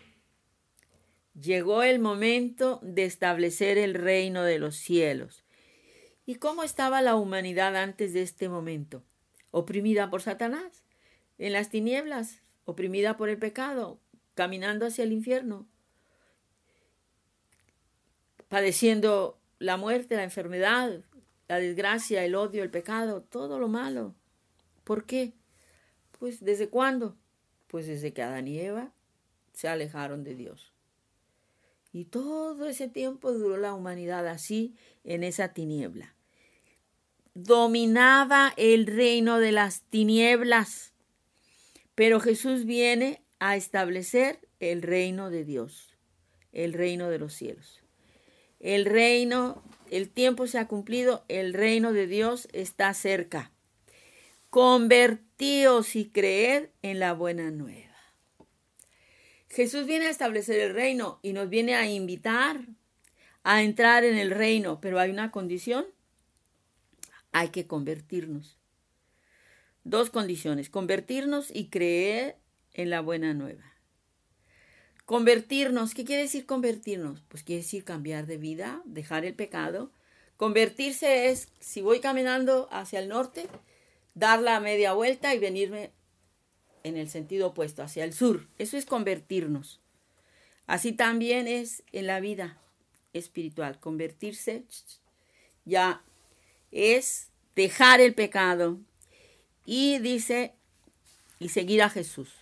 Llegó 1.39 1.83
el 1.83 1.99
momento 1.99 2.81
de 2.83 3.05
establecer 3.05 3.77
el 3.77 3.93
reino 3.93 4.45
de 4.45 4.59
los 4.59 4.77
cielos 4.77 5.45
¿Y 6.25 6.37
cómo 6.37 6.63
estaba 6.63 7.03
la 7.03 7.17
humanidad 7.17 7.77
antes 7.77 8.15
de 8.15 8.23
este 8.23 8.49
momento? 8.49 9.05
Oprimida 9.51 10.09
por 10.09 10.23
Satanás, 10.23 10.85
en 11.37 11.53
las 11.53 11.69
tinieblas, 11.69 12.41
oprimida 12.65 13.19
por 13.19 13.29
el 13.29 13.37
pecado, 13.37 14.01
caminando 14.33 14.87
hacia 14.87 15.05
el 15.05 15.13
infierno, 15.13 15.69
padeciendo 18.53 19.41
la 19.61 19.79
muerte, 19.79 20.15
la 20.15 20.25
enfermedad, 20.25 21.01
la 21.49 21.59
desgracia, 21.59 22.23
el 22.23 22.35
odio, 22.35 22.63
el 22.63 22.71
pecado, 22.71 23.23
todo 23.23 23.59
lo 23.59 23.67
malo. 23.67 24.15
¿Por 24.85 25.07
qué? 25.07 25.33
Pues 26.19 26.45
desde 26.45 26.69
cuándo? 26.69 27.17
Pues 27.67 27.87
desde 27.87 28.13
que 28.13 28.21
Adán 28.21 28.47
y 28.49 28.61
Eva 28.61 28.93
se 29.55 29.69
alejaron 29.69 30.23
de 30.23 30.35
Dios. 30.35 30.75
Y 31.95 32.05
todo 32.05 32.69
ese 32.69 32.89
tiempo 32.89 33.33
duró 33.33 33.57
la 33.57 33.73
humanidad 33.73 34.29
así, 34.29 34.77
en 35.03 35.25
esa 35.25 35.55
tiniebla. 35.55 36.15
Dominaba 37.33 38.53
el 38.59 38.87
reino 38.87 39.39
de 39.39 39.53
las 39.53 39.81
tinieblas. 39.89 40.93
Pero 41.95 42.21
Jesús 42.21 42.67
viene 42.67 43.23
a 43.39 43.57
establecer 43.57 44.47
el 44.61 44.83
reino 44.83 45.31
de 45.31 45.47
Dios, 45.47 45.97
el 46.53 46.75
reino 46.75 47.09
de 47.09 47.19
los 47.19 47.33
cielos. 47.33 47.82
El 48.63 48.87
reino, 48.87 49.61
el 49.91 50.09
tiempo 50.09 50.47
se 50.47 50.59
ha 50.59 50.69
cumplido, 50.69 51.25
el 51.29 51.53
reino 51.53 51.93
de 51.93 52.07
Dios 52.07 52.49
está 52.53 52.95
cerca. 52.95 53.51
Convertíos 54.51 55.97
y 55.97 56.09
creed 56.09 56.69
en 56.81 57.01
la 57.01 57.13
buena 57.13 57.51
nueva. 57.51 57.97
Jesús 59.49 59.85
viene 59.85 60.07
a 60.07 60.11
establecer 60.11 60.61
el 60.61 60.73
reino 60.73 61.19
y 61.23 61.33
nos 61.33 61.51
viene 61.51 61.75
a 61.75 61.91
invitar 61.91 62.61
a 63.43 63.63
entrar 63.63 64.05
en 64.05 64.17
el 64.17 64.31
reino, 64.31 64.81
pero 64.81 65.01
hay 65.01 65.11
una 65.11 65.33
condición. 65.33 65.85
Hay 67.33 67.49
que 67.49 67.67
convertirnos. 67.67 68.59
Dos 69.83 70.11
condiciones, 70.11 70.71
convertirnos 70.71 71.51
y 71.53 71.69
creer 71.69 72.37
en 72.73 72.91
la 72.91 73.01
buena 73.01 73.35
nueva. 73.35 73.72
Convertirnos, 75.05 75.95
¿qué 75.95 76.05
quiere 76.05 76.23
decir 76.23 76.47
convertirnos? 76.47 77.23
Pues 77.29 77.43
quiere 77.43 77.63
decir 77.63 77.85
cambiar 77.85 78.27
de 78.27 78.37
vida, 78.37 78.83
dejar 78.85 79.25
el 79.25 79.35
pecado. 79.35 79.91
Convertirse 80.37 81.29
es, 81.29 81.49
si 81.61 81.83
voy 81.83 82.01
caminando 82.01 82.69
hacia 82.71 83.01
el 83.01 83.09
norte, 83.09 83.49
dar 84.15 84.41
la 84.41 84.61
media 84.61 84.93
vuelta 84.93 85.35
y 85.35 85.39
venirme 85.39 85.91
en 86.85 86.97
el 86.97 87.09
sentido 87.09 87.49
opuesto, 87.49 87.83
hacia 87.83 88.05
el 88.05 88.13
sur. 88.13 88.49
Eso 88.59 88.77
es 88.77 88.87
convertirnos. 88.87 89.81
Así 90.67 90.93
también 90.93 91.49
es 91.49 91.83
en 91.93 92.07
la 92.07 92.21
vida 92.21 92.61
espiritual. 93.13 93.79
Convertirse 93.81 94.65
ya 95.65 96.03
es 96.71 97.29
dejar 97.55 98.01
el 98.01 98.15
pecado 98.15 98.79
y 99.65 99.99
dice, 99.99 100.55
y 101.39 101.51
seguir 101.51 101.83
a 101.83 101.91
Jesús. 101.91 102.42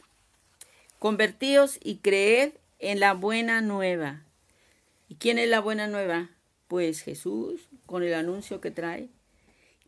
Convertíos 1.01 1.79
y 1.83 1.97
creed 1.97 2.53
en 2.79 3.01
la 3.01 3.15
buena 3.15 3.63
nueva. 3.63 4.23
¿Y 5.09 5.15
quién 5.15 5.39
es 5.39 5.49
la 5.49 5.61
buena 5.61 5.87
nueva? 5.87 6.29
Pues 6.69 7.01
Jesús, 7.01 7.71
con 7.87 8.03
el 8.03 8.13
anuncio 8.13 8.61
que 8.61 8.71
trae. 8.71 9.09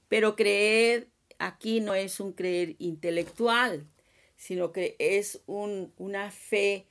Pero 0.08 0.36
creer 0.36 1.08
aquí 1.38 1.80
no 1.80 1.92
es 1.92 2.18
un 2.18 2.32
creer 2.32 2.76
intelectual, 2.78 3.84
sino 4.36 4.72
que 4.72 4.96
es 4.98 5.42
un, 5.44 5.92
una 5.98 6.30
fe 6.30 6.86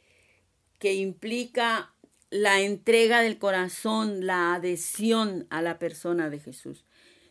que 0.78 0.94
implica 0.94 1.92
la 2.30 2.62
entrega 2.62 3.22
del 3.22 3.40
corazón, 3.40 4.28
la 4.28 4.54
adhesión 4.54 5.48
a 5.50 5.64
la 5.64 5.80
persona 5.80 6.30
de 6.30 6.38
Jesús. 6.38 6.86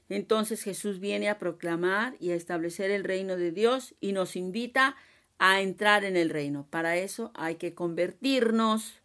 Entonces 0.08 0.64
Jesús 0.64 0.98
viene 0.98 1.28
a 1.28 1.38
proclamar 1.38 2.16
y 2.18 2.32
a 2.32 2.34
establecer 2.34 2.90
el 2.90 3.04
reino 3.04 3.36
de 3.36 3.52
Dios 3.52 3.94
y 4.00 4.10
nos 4.10 4.34
invita 4.34 4.88
a 4.88 4.96
entrar 5.40 6.04
en 6.04 6.16
el 6.16 6.30
reino. 6.30 6.66
Para 6.68 6.96
eso 6.96 7.32
hay 7.34 7.56
que 7.56 7.74
convertirnos 7.74 9.00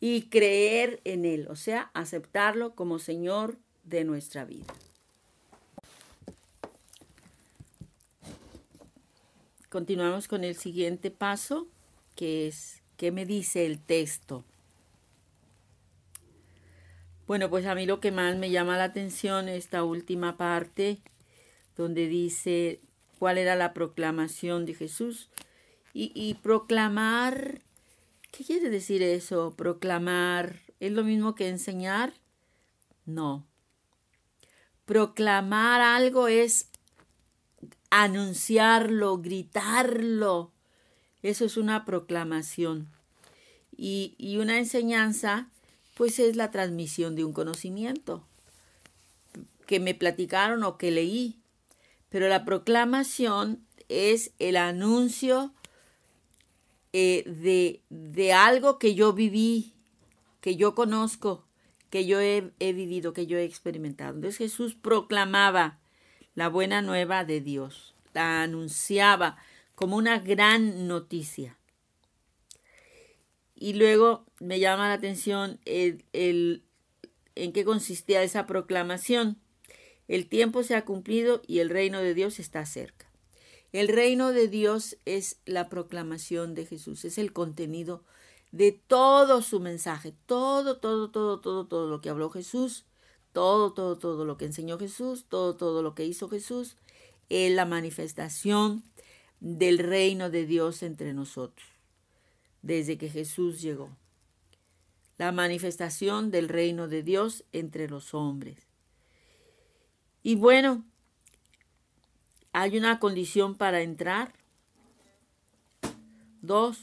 y 0.00 0.28
creer 0.28 1.00
en 1.04 1.24
Él, 1.24 1.48
o 1.48 1.56
sea, 1.56 1.90
aceptarlo 1.94 2.74
como 2.74 2.98
Señor 2.98 3.56
de 3.84 4.04
nuestra 4.04 4.44
vida. 4.44 4.66
Continuamos 9.68 10.28
con 10.28 10.44
el 10.44 10.56
siguiente 10.56 11.10
paso, 11.10 11.66
que 12.14 12.46
es, 12.46 12.82
¿qué 12.96 13.10
me 13.10 13.26
dice 13.26 13.66
el 13.66 13.80
texto? 13.80 14.44
Bueno, 17.26 17.50
pues 17.50 17.66
a 17.66 17.74
mí 17.74 17.84
lo 17.84 18.00
que 18.00 18.10
más 18.10 18.36
me 18.36 18.50
llama 18.50 18.78
la 18.78 18.84
atención 18.84 19.48
es 19.50 19.64
esta 19.64 19.84
última 19.84 20.38
parte, 20.38 20.98
donde 21.76 22.06
dice 22.08 22.80
cuál 23.18 23.36
era 23.36 23.56
la 23.56 23.74
proclamación 23.74 24.64
de 24.64 24.72
Jesús. 24.72 25.28
Y, 25.94 26.34
proclamar, 26.42 27.60
¿qué 28.30 28.44
quiere 28.44 28.70
decir 28.70 29.02
eso? 29.02 29.54
Proclamar, 29.56 30.60
¿es 30.78 30.92
lo 30.92 31.02
mismo 31.02 31.34
que 31.34 31.48
enseñar? 31.48 32.12
No. 33.04 33.46
Proclamar 34.84 35.80
algo 35.80 36.28
es 36.28 36.68
anunciarlo, 37.90 39.18
gritarlo. 39.18 40.52
Eso 41.22 41.44
es 41.44 41.56
una 41.56 41.84
proclamación. 41.84 42.88
Y, 43.76 44.36
una 44.38 44.58
enseñanza, 44.58 45.48
pues 45.94 46.18
es 46.18 46.36
la 46.36 46.50
transmisión 46.50 47.16
de 47.16 47.24
un 47.24 47.32
conocimiento 47.32 48.24
que 49.66 49.80
me 49.80 49.94
platicaron 49.94 50.64
o 50.64 50.78
que 50.78 50.90
leí. 50.90 51.40
Pero 52.08 52.28
la 52.28 52.44
proclamación 52.44 53.66
es 53.88 54.32
el 54.38 54.56
anuncio 54.56 55.52
eh, 56.92 57.24
de, 57.26 57.82
de, 57.90 58.32
algo 58.32 58.78
que 58.78 58.94
yo 58.94 59.12
viví, 59.12 59.74
que 60.40 60.56
yo 60.56 60.74
conozco, 60.74 61.44
que 61.90 62.06
yo 62.06 62.20
he, 62.20 62.50
he 62.58 62.72
vivido, 62.72 63.12
que 63.12 63.26
yo 63.26 63.38
he 63.38 63.44
experimentado. 63.44 64.14
Entonces 64.14 64.38
Jesús 64.38 64.74
proclamaba 64.74 65.78
la 66.34 66.48
buena 66.48 66.82
nueva 66.82 67.24
de 67.24 67.40
Dios. 67.40 67.94
La 68.14 68.42
anunciaba 68.42 69.36
como 69.74 69.96
una 69.96 70.18
gran 70.18 70.88
noticia. 70.88 71.58
Y 73.54 73.74
luego 73.74 74.24
me 74.38 74.60
llama 74.60 74.88
la 74.88 74.94
atención 74.94 75.58
el, 75.64 76.04
el, 76.12 76.62
en 77.34 77.52
qué 77.52 77.64
consistía 77.64 78.22
esa 78.22 78.46
proclamación. 78.46 79.38
El 80.06 80.28
tiempo 80.28 80.62
se 80.62 80.74
ha 80.74 80.84
cumplido 80.84 81.42
y 81.46 81.58
el 81.58 81.70
reino 81.70 82.00
de 82.00 82.14
Dios 82.14 82.38
está 82.38 82.64
cerca. 82.66 83.07
El 83.72 83.88
reino 83.88 84.32
de 84.32 84.48
Dios 84.48 84.96
es 85.04 85.40
la 85.44 85.68
proclamación 85.68 86.54
de 86.54 86.66
Jesús, 86.66 87.04
es 87.04 87.18
el 87.18 87.32
contenido 87.32 88.02
de 88.50 88.72
todo 88.72 89.42
su 89.42 89.60
mensaje, 89.60 90.14
todo, 90.26 90.78
todo, 90.78 91.10
todo, 91.10 91.40
todo, 91.40 91.66
todo 91.66 91.88
lo 91.88 92.00
que 92.00 92.08
habló 92.08 92.30
Jesús 92.30 92.86
todo, 93.32 93.72
todo, 93.72 93.96
todo 93.98 94.24
lo 94.24 94.36
que 94.36 94.46
enseñó 94.46 94.78
Jesús, 94.78 95.26
todo, 95.28 95.56
todo 95.56 95.82
lo 95.82 95.94
que 95.94 96.04
hizo 96.04 96.28
Jesús, 96.28 96.76
es 97.28 97.52
la 97.52 97.66
manifestación 97.66 98.82
del 99.40 99.78
reino 99.78 100.30
de 100.30 100.46
Dios 100.46 100.82
entre 100.82 101.12
nosotros, 101.12 101.66
desde 102.62 102.98
que 102.98 103.08
Jesús 103.08 103.60
llegó. 103.60 103.96
La 105.18 105.32
manifestación 105.32 106.30
del 106.30 106.48
reino 106.48 106.88
de 106.88 107.02
Dios 107.02 107.44
entre 107.52 107.88
los 107.88 108.14
hombres. 108.14 108.66
Y 110.22 110.36
bueno, 110.36 110.84
hay 112.60 112.76
una 112.76 112.98
condición 112.98 113.54
para 113.54 113.82
entrar. 113.82 114.32
Dos, 116.42 116.80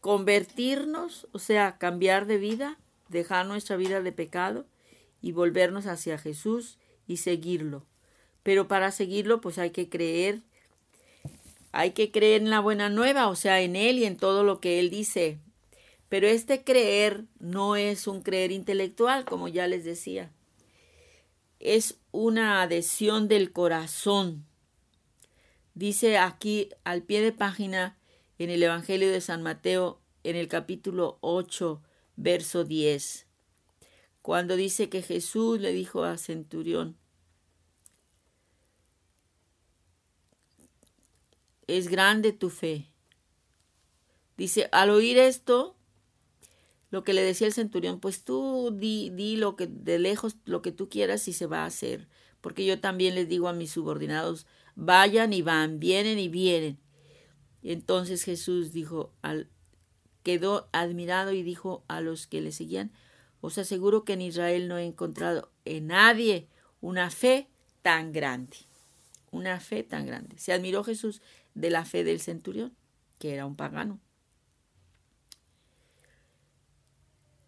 convertirnos, 0.00 1.26
o 1.32 1.40
sea, 1.40 1.78
cambiar 1.78 2.26
de 2.26 2.38
vida, 2.38 2.78
dejar 3.08 3.46
nuestra 3.46 3.76
vida 3.76 4.02
de 4.02 4.12
pecado 4.12 4.66
y 5.20 5.32
volvernos 5.32 5.86
hacia 5.86 6.16
Jesús 6.16 6.78
y 7.08 7.16
seguirlo. 7.16 7.84
Pero 8.44 8.68
para 8.68 8.92
seguirlo 8.92 9.40
pues 9.40 9.58
hay 9.58 9.70
que 9.70 9.88
creer, 9.88 10.42
hay 11.72 11.90
que 11.90 12.12
creer 12.12 12.42
en 12.42 12.50
la 12.50 12.60
buena 12.60 12.88
nueva, 12.88 13.26
o 13.26 13.34
sea, 13.34 13.60
en 13.62 13.74
Él 13.74 13.98
y 13.98 14.04
en 14.04 14.16
todo 14.16 14.44
lo 14.44 14.60
que 14.60 14.78
Él 14.78 14.90
dice. 14.90 15.38
Pero 16.08 16.28
este 16.28 16.62
creer 16.62 17.24
no 17.40 17.74
es 17.74 18.06
un 18.06 18.22
creer 18.22 18.52
intelectual, 18.52 19.24
como 19.24 19.48
ya 19.48 19.66
les 19.66 19.82
decía. 19.82 20.30
Es 21.58 21.98
una 22.12 22.62
adhesión 22.62 23.26
del 23.26 23.50
corazón. 23.50 24.46
Dice 25.80 26.18
aquí 26.18 26.68
al 26.84 27.02
pie 27.02 27.22
de 27.22 27.32
página 27.32 27.96
en 28.36 28.50
el 28.50 28.62
Evangelio 28.62 29.10
de 29.10 29.22
San 29.22 29.42
Mateo, 29.42 29.98
en 30.24 30.36
el 30.36 30.46
capítulo 30.46 31.16
8, 31.22 31.80
verso 32.16 32.64
10 32.64 33.26
cuando 34.20 34.56
dice 34.56 34.90
que 34.90 35.00
Jesús 35.00 35.58
le 35.58 35.72
dijo 35.72 36.04
a 36.04 36.18
Centurión, 36.18 36.98
es 41.66 41.88
grande 41.88 42.34
tu 42.34 42.50
fe. 42.50 42.90
Dice, 44.36 44.68
al 44.72 44.90
oír 44.90 45.16
esto, 45.16 45.78
lo 46.90 47.04
que 47.04 47.14
le 47.14 47.22
decía 47.22 47.46
el 47.46 47.54
centurión, 47.54 48.00
pues 48.00 48.22
tú 48.22 48.70
di, 48.70 49.08
di 49.08 49.36
lo 49.36 49.56
que 49.56 49.66
de 49.66 49.98
lejos 49.98 50.36
lo 50.44 50.60
que 50.60 50.72
tú 50.72 50.90
quieras 50.90 51.26
y 51.26 51.32
se 51.32 51.46
va 51.46 51.62
a 51.62 51.66
hacer, 51.66 52.06
porque 52.42 52.66
yo 52.66 52.80
también 52.80 53.14
les 53.14 53.26
digo 53.26 53.48
a 53.48 53.54
mis 53.54 53.70
subordinados, 53.70 54.46
vayan 54.74 55.32
y 55.32 55.42
van, 55.42 55.78
vienen 55.78 56.18
y 56.18 56.28
vienen. 56.28 56.78
Entonces 57.62 58.24
Jesús 58.24 58.72
dijo, 58.72 59.12
al, 59.22 59.48
quedó 60.22 60.68
admirado 60.72 61.32
y 61.32 61.42
dijo 61.42 61.84
a 61.88 62.00
los 62.00 62.26
que 62.26 62.40
le 62.40 62.52
seguían, 62.52 62.92
os 63.40 63.58
aseguro 63.58 64.04
que 64.04 64.14
en 64.14 64.22
Israel 64.22 64.68
no 64.68 64.78
he 64.78 64.84
encontrado 64.84 65.50
en 65.64 65.88
nadie 65.88 66.48
una 66.80 67.10
fe 67.10 67.48
tan 67.82 68.12
grande, 68.12 68.56
una 69.30 69.60
fe 69.60 69.82
tan 69.82 70.06
grande. 70.06 70.38
Se 70.38 70.52
admiró 70.52 70.84
Jesús 70.84 71.22
de 71.54 71.70
la 71.70 71.84
fe 71.84 72.04
del 72.04 72.20
centurión, 72.20 72.74
que 73.18 73.34
era 73.34 73.46
un 73.46 73.56
pagano. 73.56 74.00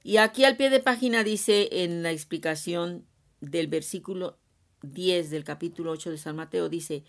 Y 0.03 0.17
aquí 0.17 0.45
al 0.45 0.57
pie 0.57 0.71
de 0.71 0.81
página 0.81 1.23
dice 1.23 1.69
en 1.71 2.03
la 2.03 2.11
explicación 2.11 3.07
del 3.41 3.69
versículo 3.69 4.39
10 4.83 5.31
del 5.31 5.45
capítulo 5.45 5.93
8 5.93 6.11
de 6.11 6.19
San 6.19 6.37
Mateo, 6.37 6.69
dice, 6.69 7.05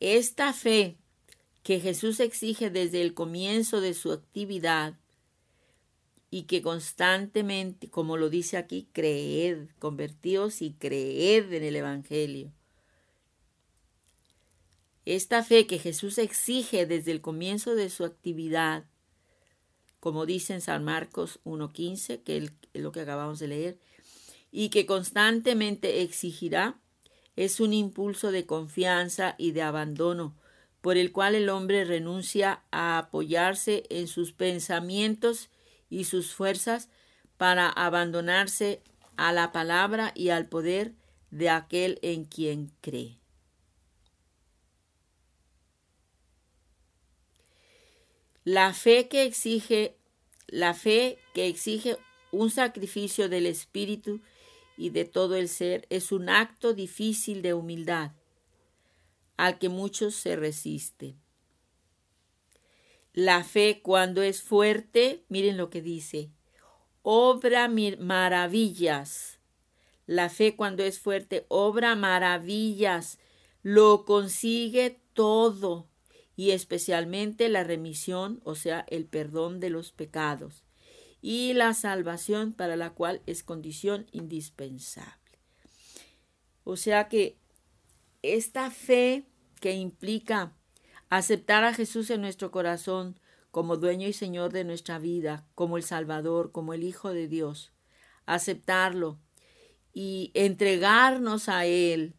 esta 0.00 0.52
fe 0.52 0.96
que 1.62 1.80
Jesús 1.80 2.20
exige 2.20 2.70
desde 2.70 3.02
el 3.02 3.14
comienzo 3.14 3.80
de 3.80 3.94
su 3.94 4.12
actividad 4.12 4.98
y 6.30 6.44
que 6.44 6.62
constantemente, 6.62 7.88
como 7.88 8.16
lo 8.16 8.28
dice 8.28 8.56
aquí, 8.56 8.88
creed, 8.92 9.68
convertíos 9.78 10.62
y 10.62 10.72
creed 10.72 11.52
en 11.52 11.62
el 11.62 11.76
Evangelio. 11.76 12.52
Esta 15.04 15.44
fe 15.44 15.66
que 15.66 15.78
Jesús 15.78 16.18
exige 16.18 16.86
desde 16.86 17.12
el 17.12 17.20
comienzo 17.20 17.74
de 17.74 17.90
su 17.90 18.04
actividad 18.04 18.84
como 20.04 20.26
dice 20.26 20.52
en 20.52 20.60
San 20.60 20.84
Marcos 20.84 21.40
1.15, 21.44 22.22
que 22.24 22.36
es 22.36 22.52
lo 22.74 22.92
que 22.92 23.00
acabamos 23.00 23.38
de 23.38 23.48
leer, 23.48 23.78
y 24.52 24.68
que 24.68 24.84
constantemente 24.84 26.02
exigirá, 26.02 26.78
es 27.36 27.60
un 27.60 27.72
impulso 27.72 28.30
de 28.30 28.46
confianza 28.46 29.34
y 29.38 29.52
de 29.52 29.62
abandono, 29.62 30.34
por 30.80 30.96
el 30.96 31.12
cual 31.12 31.34
el 31.34 31.48
hombre 31.48 31.84
renuncia 31.84 32.62
a 32.70 32.98
apoyarse 32.98 33.84
en 33.88 34.06
sus 34.06 34.32
pensamientos 34.32 35.48
y 35.88 36.04
sus 36.04 36.34
fuerzas 36.34 36.88
para 37.36 37.68
abandonarse 37.68 38.82
a 39.16 39.32
la 39.32 39.52
palabra 39.52 40.12
y 40.14 40.28
al 40.28 40.46
poder 40.46 40.92
de 41.30 41.50
aquel 41.50 41.98
en 42.02 42.24
quien 42.24 42.70
cree. 42.80 43.18
La 48.44 48.74
fe 48.74 49.08
que 49.08 49.24
exige, 49.24 49.96
la 50.48 50.74
fe 50.74 51.18
que 51.32 51.46
exige 51.46 51.96
un 52.30 52.50
sacrificio 52.50 53.28
del 53.28 53.46
espíritu 53.46 54.20
y 54.76 54.90
de 54.90 55.04
todo 55.04 55.36
el 55.36 55.48
ser 55.48 55.86
es 55.90 56.12
un 56.12 56.28
acto 56.28 56.74
difícil 56.74 57.42
de 57.42 57.54
humildad 57.54 58.12
al 59.36 59.58
que 59.58 59.68
muchos 59.68 60.14
se 60.14 60.36
resisten. 60.36 61.20
La 63.12 63.44
fe 63.44 63.80
cuando 63.82 64.22
es 64.22 64.42
fuerte, 64.42 65.24
miren 65.28 65.56
lo 65.56 65.70
que 65.70 65.82
dice, 65.82 66.30
obra 67.02 67.68
maravillas. 67.68 69.38
La 70.06 70.28
fe 70.28 70.56
cuando 70.56 70.82
es 70.82 70.98
fuerte, 70.98 71.46
obra 71.48 71.94
maravillas, 71.94 73.18
lo 73.62 74.04
consigue 74.04 75.00
todo 75.14 75.88
y 76.36 76.50
especialmente 76.50 77.48
la 77.48 77.62
remisión, 77.62 78.40
o 78.44 78.54
sea, 78.54 78.84
el 78.88 79.06
perdón 79.06 79.60
de 79.60 79.70
los 79.70 79.92
pecados, 79.92 80.63
y 81.24 81.54
la 81.54 81.72
salvación 81.72 82.52
para 82.52 82.76
la 82.76 82.90
cual 82.90 83.22
es 83.24 83.42
condición 83.42 84.06
indispensable. 84.12 85.38
O 86.64 86.76
sea 86.76 87.08
que 87.08 87.38
esta 88.20 88.70
fe 88.70 89.24
que 89.58 89.72
implica 89.72 90.52
aceptar 91.08 91.64
a 91.64 91.72
Jesús 91.72 92.10
en 92.10 92.20
nuestro 92.20 92.50
corazón 92.50 93.18
como 93.50 93.78
dueño 93.78 94.06
y 94.06 94.12
señor 94.12 94.52
de 94.52 94.64
nuestra 94.64 94.98
vida, 94.98 95.46
como 95.54 95.78
el 95.78 95.82
Salvador, 95.82 96.52
como 96.52 96.74
el 96.74 96.84
Hijo 96.84 97.14
de 97.14 97.26
Dios, 97.26 97.72
aceptarlo 98.26 99.18
y 99.94 100.30
entregarnos 100.34 101.48
a 101.48 101.64
Él 101.64 102.16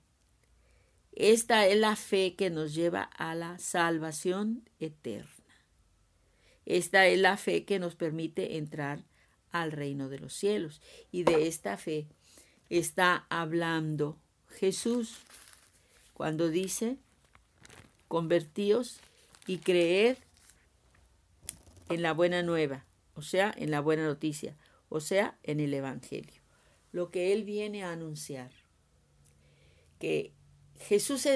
esta 1.15 1.65
es 1.65 1.78
la 1.78 1.96
fe 1.96 2.36
que 2.36 2.50
nos 2.50 2.76
lleva 2.76 3.04
a 3.04 3.36
la 3.36 3.58
salvación 3.58 4.70
eterna. 4.80 5.35
Esta 6.65 7.08
es 7.08 7.19
la 7.19 7.38
fe 7.38 7.65
que 7.65 7.80
nos 7.80 7.95
permite 7.95 8.58
entrar 8.58 9.04
al 9.51 9.71
reino 9.71 10.10
de 10.10 10.19
los 10.19 10.34
cielos. 10.34 10.82
Y 11.12 11.23
de 11.23 11.47
esta 11.47 11.78
fe 11.78 12.08
está 12.69 13.25
hablando 13.30 14.17
Jesús 14.49 15.17
cuando 16.13 16.49
dice, 16.49 16.97
convertíos 18.08 18.99
y 19.47 19.58
creed 19.58 20.17
en 21.89 22.01
la 22.01 22.13
buena 22.13 22.41
nueva, 22.41 22.86
o 23.13 23.21
sea, 23.21 23.54
en 23.56 23.71
la 23.71 23.82
buena 23.82 24.06
noticia, 24.06 24.56
o 24.89 24.99
sea, 24.99 25.38
en 25.43 25.60
el 25.60 25.73
Evangelio. 25.73 26.41
Lo 26.91 27.12
que 27.12 27.34
Él 27.34 27.43
viene 27.43 27.84
a 27.84 27.91
anunciar, 27.91 28.51
que 29.99 30.32
Jesús, 30.80 31.28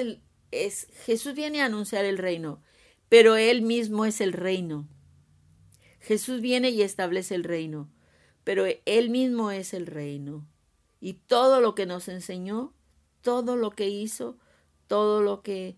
es, 0.50 0.88
Jesús 1.04 1.34
viene 1.34 1.62
a 1.62 1.66
anunciar 1.66 2.04
el 2.04 2.18
reino, 2.18 2.62
pero 3.08 3.36
Él 3.36 3.62
mismo 3.62 4.04
es 4.04 4.20
el 4.20 4.32
reino. 4.32 4.88
Jesús 6.00 6.40
viene 6.40 6.70
y 6.70 6.82
establece 6.82 7.34
el 7.34 7.44
reino, 7.44 7.88
pero 8.44 8.64
Él 8.84 9.10
mismo 9.10 9.50
es 9.50 9.74
el 9.74 9.86
reino. 9.86 10.46
Y 11.00 11.14
todo 11.14 11.60
lo 11.60 11.74
que 11.74 11.86
nos 11.86 12.08
enseñó, 12.08 12.74
todo 13.22 13.56
lo 13.56 13.70
que 13.70 13.88
hizo, 13.88 14.36
todo 14.86 15.22
lo 15.22 15.42
que, 15.42 15.76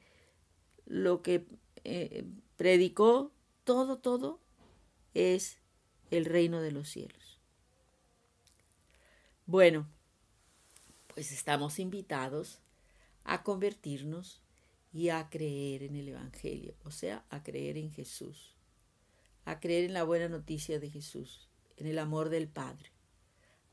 lo 0.87 1.23
que 1.23 1.47
eh, 1.85 2.25
predicó, 2.57 3.33
todo, 3.65 3.99
todo 3.99 4.41
es 5.15 5.59
el 6.11 6.25
reino 6.25 6.61
de 6.61 6.73
los 6.73 6.89
cielos. 6.89 7.41
Bueno, 9.47 9.89
pues 11.15 11.33
estamos 11.33 11.79
invitados 11.79 12.61
a 13.25 13.43
convertirnos 13.43 14.41
y 14.93 15.09
a 15.09 15.29
creer 15.31 15.83
en 15.83 15.97
el 15.97 16.09
Evangelio, 16.09 16.75
o 16.85 16.91
sea, 16.91 17.25
a 17.31 17.43
creer 17.43 17.77
en 17.77 17.91
Jesús, 17.91 18.52
a 19.45 19.61
creer 19.61 19.85
en 19.85 19.95
la 19.95 20.05
buena 20.05 20.29
noticia 20.29 20.79
de 20.79 20.91
Jesús, 20.91 21.49
en 21.77 21.87
el 21.87 21.99
amor 21.99 22.29
del 22.29 22.49
Padre. 22.49 22.93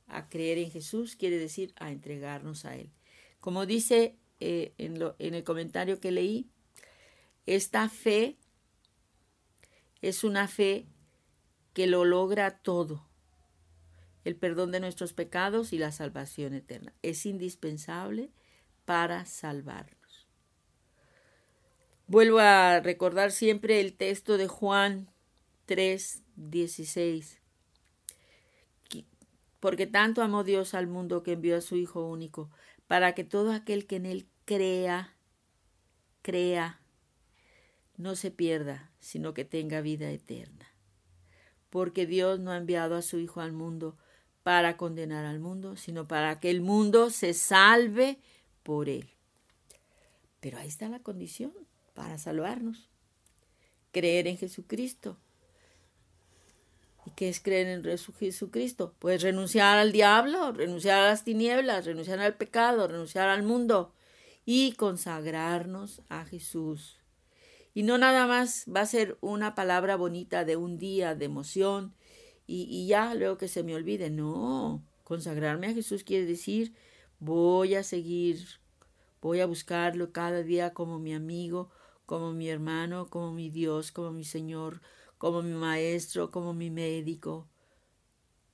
A 0.08 0.30
creer 0.30 0.58
en 0.58 0.72
Jesús 0.72 1.16
quiere 1.16 1.38
decir 1.38 1.74
a 1.78 1.92
entregarnos 1.92 2.66
a 2.66 2.76
Él. 2.76 2.92
Como 3.40 3.66
dice 3.66 4.18
eh, 4.40 4.74
en, 4.78 5.00
en 5.20 5.36
el 5.36 5.44
comentario 5.44 6.00
que 6.00 6.12
leí, 6.12 6.50
esta 7.46 7.90
fe 7.90 8.38
es 10.02 10.24
una 10.24 10.48
fe 10.48 10.88
que 11.74 11.88
lo 11.88 12.06
logra 12.06 12.60
todo, 12.60 13.08
el 14.24 14.36
perdón 14.36 14.72
de 14.72 14.80
nuestros 14.80 15.14
pecados 15.14 15.74
y 15.74 15.78
la 15.78 15.92
salvación 15.92 16.54
eterna. 16.54 16.94
Es 17.02 17.26
indispensable 17.26 18.32
para 18.86 19.26
salvarnos. 19.26 20.28
Vuelvo 22.08 22.40
a 22.40 22.80
recordar 22.80 23.32
siempre 23.32 23.80
el 23.82 23.94
texto 23.96 24.38
de 24.38 24.48
Juan 24.48 25.12
3, 25.70 26.24
16. 26.36 27.38
Porque 29.60 29.86
tanto 29.86 30.24
amó 30.24 30.44
Dios 30.44 30.74
al 30.74 30.88
mundo 30.88 31.22
que 31.22 31.34
envió 31.34 31.56
a 31.56 31.62
su 31.62 31.76
Hijo 31.76 32.08
único, 32.08 32.50
para 32.88 33.14
que 33.14 33.24
todo 33.24 33.52
aquel 33.52 33.86
que 33.86 33.98
en 33.98 34.08
él 34.08 34.26
crea, 34.46 35.16
crea, 36.24 36.82
no 37.98 38.16
se 38.16 38.32
pierda, 38.32 38.90
sino 39.00 39.36
que 39.36 39.46
tenga 39.46 39.82
vida 39.82 40.10
eterna. 40.10 40.74
Porque 41.70 42.08
Dios 42.08 42.40
no 42.40 42.50
ha 42.50 42.58
enviado 42.58 42.96
a 42.96 43.04
su 43.04 43.20
Hijo 43.20 43.40
al 43.40 43.52
mundo 43.52 43.96
para 44.42 44.76
condenar 44.76 45.26
al 45.26 45.40
mundo, 45.40 45.76
sino 45.76 46.08
para 46.08 46.40
que 46.40 46.50
el 46.50 46.62
mundo 46.62 47.12
se 47.12 47.36
salve 47.36 48.18
por 48.64 48.90
Él. 48.90 49.12
Pero 50.40 50.58
ahí 50.58 50.68
está 50.68 50.90
la 50.90 51.04
condición 51.04 51.54
para 51.94 52.18
salvarnos. 52.18 52.90
Creer 53.92 54.26
en 54.26 54.40
Jesucristo. 54.40 55.20
¿Y 57.10 57.16
qué 57.16 57.30
es 57.30 57.40
creer 57.40 57.68
en 57.68 57.84
Jesucristo? 57.84 58.94
Pues 59.00 59.22
renunciar 59.22 59.78
al 59.78 59.92
diablo, 59.92 60.52
renunciar 60.52 61.00
a 61.00 61.08
las 61.08 61.24
tinieblas, 61.24 61.86
renunciar 61.86 62.20
al 62.20 62.36
pecado, 62.36 62.88
renunciar 62.88 63.30
al 63.30 63.44
mundo 63.44 63.94
y 64.46 64.74
consagrarnos 64.74 66.02
a 66.10 66.26
Jesús. 66.26 67.00
Y 67.74 67.84
no 67.84 67.98
nada 67.98 68.28
más 68.28 68.66
va 68.74 68.82
a 68.82 68.86
ser 68.86 69.18
una 69.22 69.56
palabra 69.56 69.96
bonita 69.96 70.46
de 70.46 70.56
un 70.56 70.78
día 70.78 71.16
de 71.16 71.26
emoción 71.26 71.94
y, 72.48 72.68
y 72.70 72.88
ya 72.88 73.14
luego 73.16 73.38
que 73.38 73.48
se 73.48 73.64
me 73.64 73.76
olvide. 73.76 74.10
No, 74.10 74.84
consagrarme 75.04 75.68
a 75.68 75.74
Jesús 75.74 76.04
quiere 76.04 76.26
decir 76.26 76.74
voy 77.20 77.76
a 77.76 77.84
seguir 77.84 78.46
Voy 79.22 79.42
a 79.42 79.46
buscarlo 79.46 80.14
cada 80.14 80.44
día 80.44 80.74
como 80.74 80.98
mi 80.98 81.14
amigo, 81.14 81.70
como 82.06 82.32
mi 82.32 82.50
hermano, 82.50 83.10
como 83.10 83.34
mi 83.34 83.50
Dios, 83.50 83.92
como 83.92 84.12
mi 84.12 84.24
Señor, 84.24 84.82
como 85.20 85.44
mi 85.44 85.54
maestro, 85.54 86.32
como 86.32 86.56
mi 86.56 86.72
médico. 86.72 87.48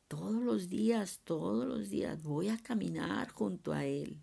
Todos 0.10 0.44
los 0.44 0.68
días, 0.68 1.22
todos 1.24 1.66
los 1.66 1.90
días 1.90 2.22
voy 2.24 2.50
a 2.50 2.58
caminar 2.58 3.30
junto 3.30 3.72
a 3.72 3.86
Él. 3.86 4.20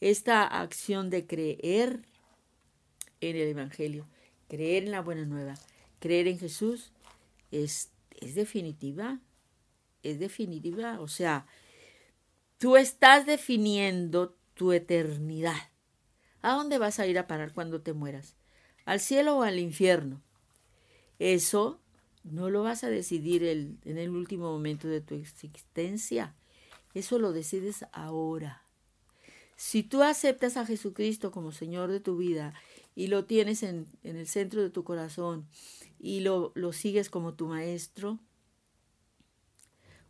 Esta 0.00 0.46
acción 0.46 1.10
de 1.10 1.26
creer 1.26 2.06
en 3.20 3.36
el 3.36 3.48
Evangelio, 3.48 4.06
creer 4.48 4.84
en 4.84 4.92
la 4.92 5.02
buena 5.02 5.26
nueva, 5.26 5.54
creer 5.98 6.28
en 6.28 6.38
Jesús, 6.38 6.92
es, 7.50 7.90
es 8.22 8.34
definitiva, 8.34 9.20
es 10.02 10.18
definitiva. 10.18 10.98
O 11.00 11.08
sea, 11.08 11.46
Tú 12.64 12.76
estás 12.78 13.26
definiendo 13.26 14.38
tu 14.54 14.72
eternidad. 14.72 15.70
¿A 16.40 16.54
dónde 16.54 16.78
vas 16.78 16.98
a 16.98 17.06
ir 17.06 17.18
a 17.18 17.26
parar 17.26 17.52
cuando 17.52 17.82
te 17.82 17.92
mueras? 17.92 18.36
¿Al 18.84 19.00
cielo 19.00 19.38
o 19.38 19.42
al 19.42 19.58
infierno? 19.58 20.20
Eso 21.18 21.80
no 22.22 22.50
lo 22.50 22.62
vas 22.62 22.84
a 22.84 22.90
decidir 22.90 23.44
en 23.44 23.98
el 23.98 24.10
último 24.10 24.50
momento 24.50 24.88
de 24.88 25.00
tu 25.00 25.14
existencia. 25.14 26.34
Eso 26.94 27.18
lo 27.18 27.32
decides 27.32 27.86
ahora. 27.92 28.62
Si 29.56 29.82
tú 29.82 30.02
aceptas 30.02 30.56
a 30.56 30.66
Jesucristo 30.66 31.30
como 31.30 31.52
Señor 31.52 31.90
de 31.90 32.00
tu 32.00 32.16
vida 32.16 32.54
y 32.94 33.06
lo 33.06 33.24
tienes 33.24 33.62
en, 33.62 33.86
en 34.02 34.16
el 34.16 34.26
centro 34.26 34.62
de 34.62 34.70
tu 34.70 34.84
corazón 34.84 35.46
y 35.98 36.20
lo, 36.20 36.52
lo 36.54 36.72
sigues 36.72 37.08
como 37.08 37.34
tu 37.34 37.46
maestro, 37.46 38.18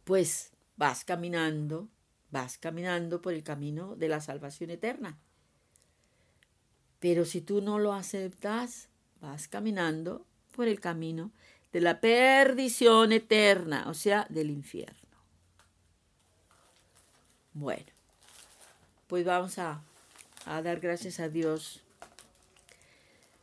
pues 0.05 0.53
vas 0.77 1.05
caminando, 1.05 1.89
vas 2.31 2.59
caminando 2.59 3.21
por 3.21 3.33
el 3.33 3.43
camino 3.43 3.97
de 3.97 4.09
la 4.09 4.21
salvación 4.21 4.71
eterna. 4.71 5.19
Pero 7.05 7.27
si 7.27 7.43
tú 7.43 7.61
no 7.61 7.79
lo 7.79 7.93
aceptas, 7.93 8.89
vas 9.21 9.47
caminando 9.47 10.25
por 10.57 10.69
el 10.69 10.81
camino 10.81 11.33
de 11.71 11.83
la 11.83 12.01
perdición 12.01 13.13
eterna, 13.13 13.85
o 13.89 13.93
sea, 13.93 14.27
del 14.31 14.49
infierno. 14.49 15.19
Bueno, 17.53 17.93
pues 19.07 19.27
vamos 19.27 19.59
a, 19.59 19.83
dar 20.47 20.81
gracias 20.81 21.21
a 21.21 21.29
Dios 21.29 21.83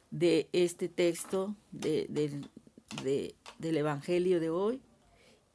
de 0.10 0.50
este 0.54 0.89
texto 0.89 1.56
del 1.69 2.47
Evangelio 3.62 4.39
de 4.39 4.50
hoy 4.50 4.82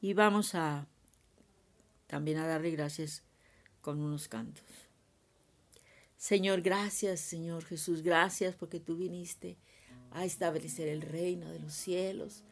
y 0.00 0.14
vamos 0.14 0.54
a 0.54 0.86
también 2.06 2.38
a 2.38 2.46
darle 2.46 2.70
gracias 2.70 3.24
con 3.80 4.00
unos 4.00 4.28
cantos. 4.28 4.85
Señor, 6.16 6.62
gracias, 6.62 7.20
Señor 7.20 7.64
Jesús, 7.64 8.02
gracias 8.02 8.54
porque 8.56 8.80
tú 8.80 8.96
viniste 8.96 9.58
a 10.10 10.24
establecer 10.24 10.88
el 10.88 11.02
reino 11.02 11.50
de 11.50 11.60
los 11.60 11.74
cielos 11.74 12.42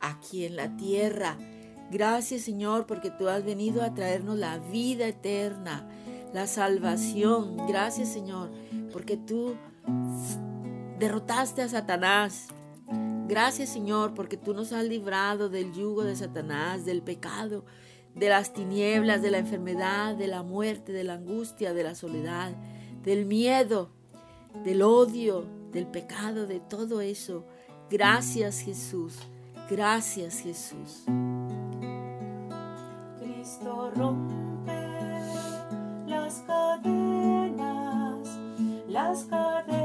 aquí 0.00 0.44
en 0.44 0.56
la 0.56 0.76
tierra. 0.76 1.38
Gracias, 1.90 2.42
Señor, 2.42 2.86
porque 2.86 3.10
tú 3.10 3.28
has 3.28 3.44
venido 3.44 3.82
a 3.82 3.94
traernos 3.94 4.38
la 4.38 4.58
vida 4.58 5.06
eterna, 5.06 5.88
la 6.34 6.46
salvación. 6.46 7.66
Gracias, 7.68 8.08
Señor, 8.08 8.50
porque 8.92 9.16
tú 9.16 9.54
derrotaste 10.98 11.62
a 11.62 11.68
Satanás. 11.68 12.48
Gracias, 13.28 13.68
Señor, 13.68 14.14
porque 14.14 14.36
tú 14.36 14.52
nos 14.52 14.72
has 14.72 14.84
librado 14.84 15.48
del 15.48 15.72
yugo 15.72 16.02
de 16.02 16.16
Satanás, 16.16 16.84
del 16.84 17.02
pecado, 17.02 17.64
de 18.14 18.28
las 18.28 18.52
tinieblas, 18.52 19.22
de 19.22 19.30
la 19.30 19.38
enfermedad, 19.38 20.16
de 20.16 20.26
la 20.26 20.42
muerte, 20.42 20.92
de 20.92 21.04
la 21.04 21.14
angustia, 21.14 21.72
de 21.72 21.84
la 21.84 21.94
soledad, 21.94 22.54
del 23.02 23.26
miedo, 23.26 23.88
del 24.64 24.82
odio, 24.82 25.44
del 25.72 25.86
pecado, 25.86 26.46
de 26.46 26.60
todo 26.60 27.00
eso. 27.00 27.44
Gracias 27.90 28.60
Jesús, 28.60 29.18
gracias 29.68 30.40
Jesús. 30.40 31.04
Cristo 33.18 33.90
rompe 33.94 34.72
las 36.06 36.42
cadenas, 36.46 38.28
las 38.88 39.24
cadenas 39.24 39.81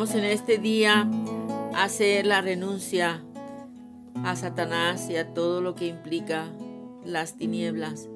vamos 0.00 0.14
en 0.14 0.24
este 0.24 0.56
día 0.56 1.06
a 1.74 1.84
hacer 1.84 2.24
la 2.24 2.40
renuncia 2.40 3.22
a 4.24 4.34
Satanás 4.34 5.10
y 5.10 5.16
a 5.16 5.34
todo 5.34 5.60
lo 5.60 5.74
que 5.74 5.88
implica 5.88 6.50
las 7.04 7.36
tinieblas 7.36 8.08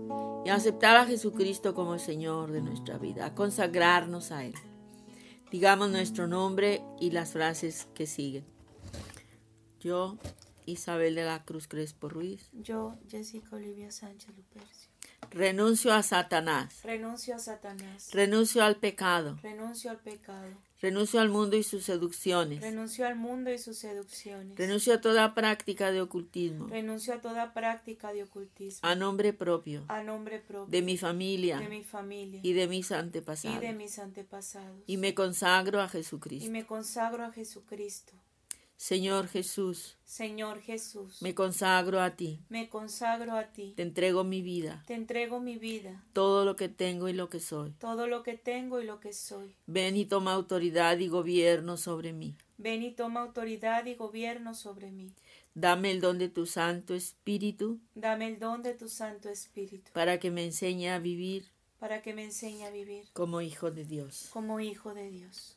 y 0.46 0.48
a 0.48 0.54
aceptar 0.54 0.96
a 0.96 1.04
Jesucristo 1.04 1.74
como 1.74 1.98
Señor 1.98 2.52
de 2.52 2.62
nuestra 2.62 2.96
vida, 2.96 3.26
a 3.26 3.34
consagrarnos 3.34 4.32
a 4.32 4.46
Él. 4.46 4.54
Digamos 5.50 5.90
nuestro 5.90 6.26
nombre 6.26 6.82
y 7.00 7.10
las 7.10 7.32
frases 7.32 7.86
que 7.92 8.06
siguen. 8.06 8.46
Yo, 9.78 10.16
Isabel 10.64 11.14
de 11.14 11.24
la 11.24 11.44
Cruz 11.44 11.68
Crespo 11.68 12.08
Ruiz. 12.08 12.48
Yo, 12.54 12.96
Jessica 13.10 13.56
Olivia 13.56 13.90
Sánchez 13.90 14.34
Lupercio. 14.34 14.88
Renuncio 15.30 15.92
a 15.92 16.02
Satanás. 16.02 16.80
Renuncio 16.82 17.34
a 17.34 17.38
Satanás. 17.38 18.08
Renuncio 18.12 18.64
al 18.64 18.76
pecado. 18.76 19.38
Renuncio 19.42 19.90
al 19.90 19.98
pecado. 19.98 20.48
Renuncio 20.84 21.18
al 21.18 21.30
mundo 21.30 21.56
y 21.56 21.62
sus 21.62 21.82
seducciones. 21.82 22.60
Renuncio 22.60 23.06
al 23.06 23.16
mundo 23.16 23.50
y 23.50 23.56
sus 23.56 23.78
seducciones. 23.78 24.54
Renuncio 24.54 24.92
a 24.92 25.00
toda 25.00 25.32
práctica 25.32 25.90
de 25.90 26.02
ocultismo. 26.02 26.66
Renuncio 26.66 27.14
a 27.14 27.22
toda 27.22 27.54
práctica 27.54 28.12
de 28.12 28.24
ocultismo. 28.24 28.86
A 28.86 28.94
nombre 28.94 29.32
propio. 29.32 29.86
A 29.88 30.02
nombre 30.02 30.40
propio. 30.40 30.70
De 30.70 30.82
mi 30.82 30.98
familia. 30.98 31.58
De 31.58 31.70
mi 31.70 31.82
familia. 31.82 32.40
Y 32.42 32.52
de 32.52 32.68
mis 32.68 32.92
antepasados. 32.92 33.62
Y 33.62 33.66
de 33.66 33.72
mis 33.72 33.98
antepasados. 33.98 34.82
Y 34.86 34.98
me 34.98 35.14
consagro 35.14 35.80
a 35.80 35.88
Jesucristo. 35.88 36.46
Y 36.46 36.50
me 36.50 36.66
consagro 36.66 37.24
a 37.24 37.32
Jesucristo. 37.32 38.12
Señor 38.84 39.28
Jesús, 39.28 39.96
Señor 40.04 40.60
Jesús, 40.60 41.22
me 41.22 41.34
consagro 41.34 42.02
a 42.02 42.16
ti. 42.16 42.42
me 42.50 42.68
consagro 42.68 43.34
a 43.34 43.44
ti. 43.44 43.72
Te 43.74 43.82
entrego 43.82 44.24
mi 44.24 44.42
vida, 44.42 44.84
Te 44.86 44.92
entrego 44.92 45.40
mi 45.40 45.56
vida, 45.56 46.04
todo 46.12 46.44
lo 46.44 46.54
que 46.54 46.68
tengo 46.68 47.08
y 47.08 47.14
lo 47.14 47.30
que 47.30 47.40
soy. 47.40 47.70
todo 47.78 48.06
lo 48.06 48.22
que 48.22 48.34
tengo 48.36 48.82
y 48.82 48.84
lo 48.84 49.00
que 49.00 49.14
soy. 49.14 49.56
Ven 49.66 49.96
y 49.96 50.04
toma 50.04 50.34
autoridad 50.34 50.98
y 50.98 51.08
gobierno 51.08 51.78
sobre 51.78 52.12
mí. 52.12 52.36
Ven 52.58 52.82
y 52.82 52.90
toma 52.90 53.22
autoridad 53.22 53.86
y 53.86 53.94
gobierno 53.94 54.52
sobre 54.52 54.90
mí. 54.90 55.14
Dame 55.54 55.90
el 55.90 56.02
don 56.02 56.18
de 56.18 56.28
tu 56.28 56.44
Santo 56.44 56.94
Espíritu 56.94 57.80
Dame 57.94 58.26
el 58.26 58.38
don 58.38 58.62
de 58.62 58.74
tu 58.74 58.90
Santo 58.90 59.30
Espíritu 59.30 59.92
para 59.94 60.18
que 60.18 60.30
me 60.30 60.44
enseñe 60.44 60.90
a 60.90 60.98
vivir 60.98 61.46
para 61.78 62.02
que 62.02 62.12
me 62.12 62.24
enseñe 62.24 62.64
a 62.64 62.70
vivir 62.70 63.04
como 63.14 63.40
hijo 63.40 63.70
de 63.70 63.84
Dios. 63.84 64.28
como 64.30 64.60
hijo 64.60 64.92
de 64.92 65.08
Dios. 65.10 65.56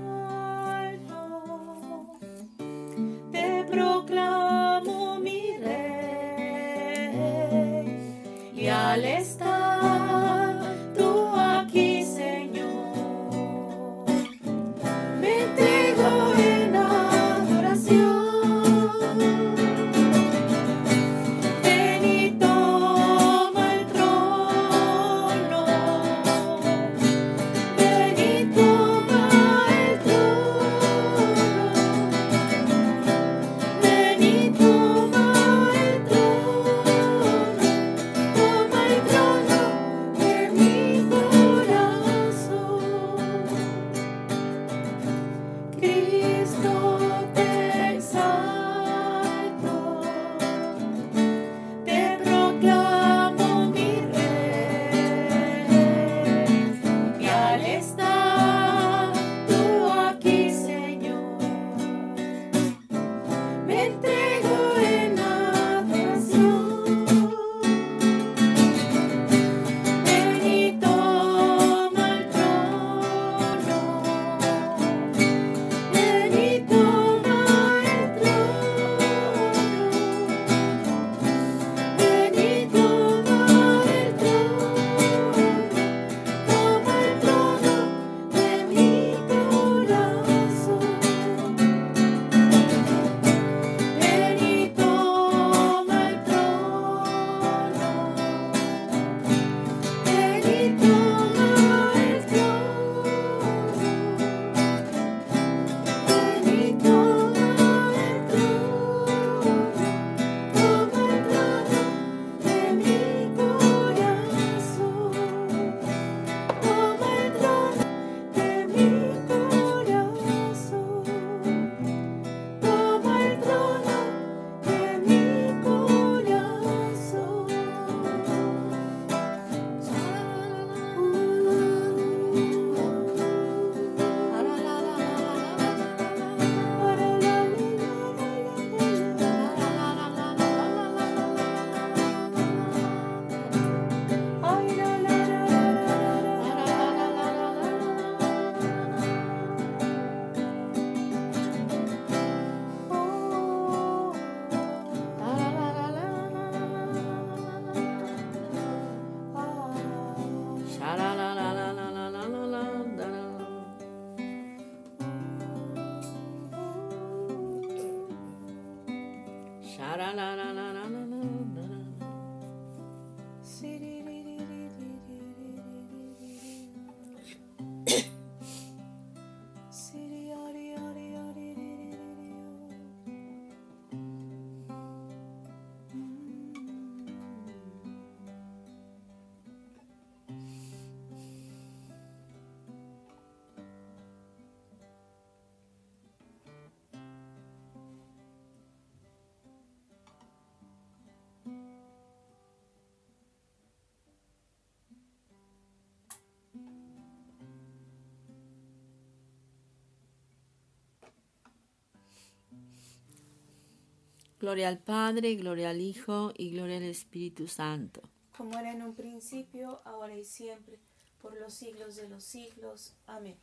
Gloria 214.41 214.69
al 214.69 214.79
Padre, 214.79 215.35
gloria 215.35 215.69
al 215.69 215.79
Hijo 215.79 216.33
y 216.35 216.49
gloria 216.49 216.77
al 216.77 216.83
Espíritu 216.85 217.47
Santo. 217.47 218.01
Como 218.35 218.57
era 218.57 218.73
en 218.73 218.81
un 218.81 218.95
principio, 218.95 219.81
ahora 219.85 220.17
y 220.17 220.25
siempre, 220.25 220.79
por 221.21 221.39
los 221.39 221.53
siglos 221.53 221.95
de 221.95 222.09
los 222.09 222.23
siglos. 222.23 222.95
Amén. 223.05 223.35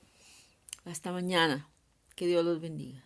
Hasta 0.85 1.13
mañana. 1.13 1.69
Que 2.17 2.27
Dios 2.27 2.45
los 2.45 2.61
bendiga. 2.61 3.01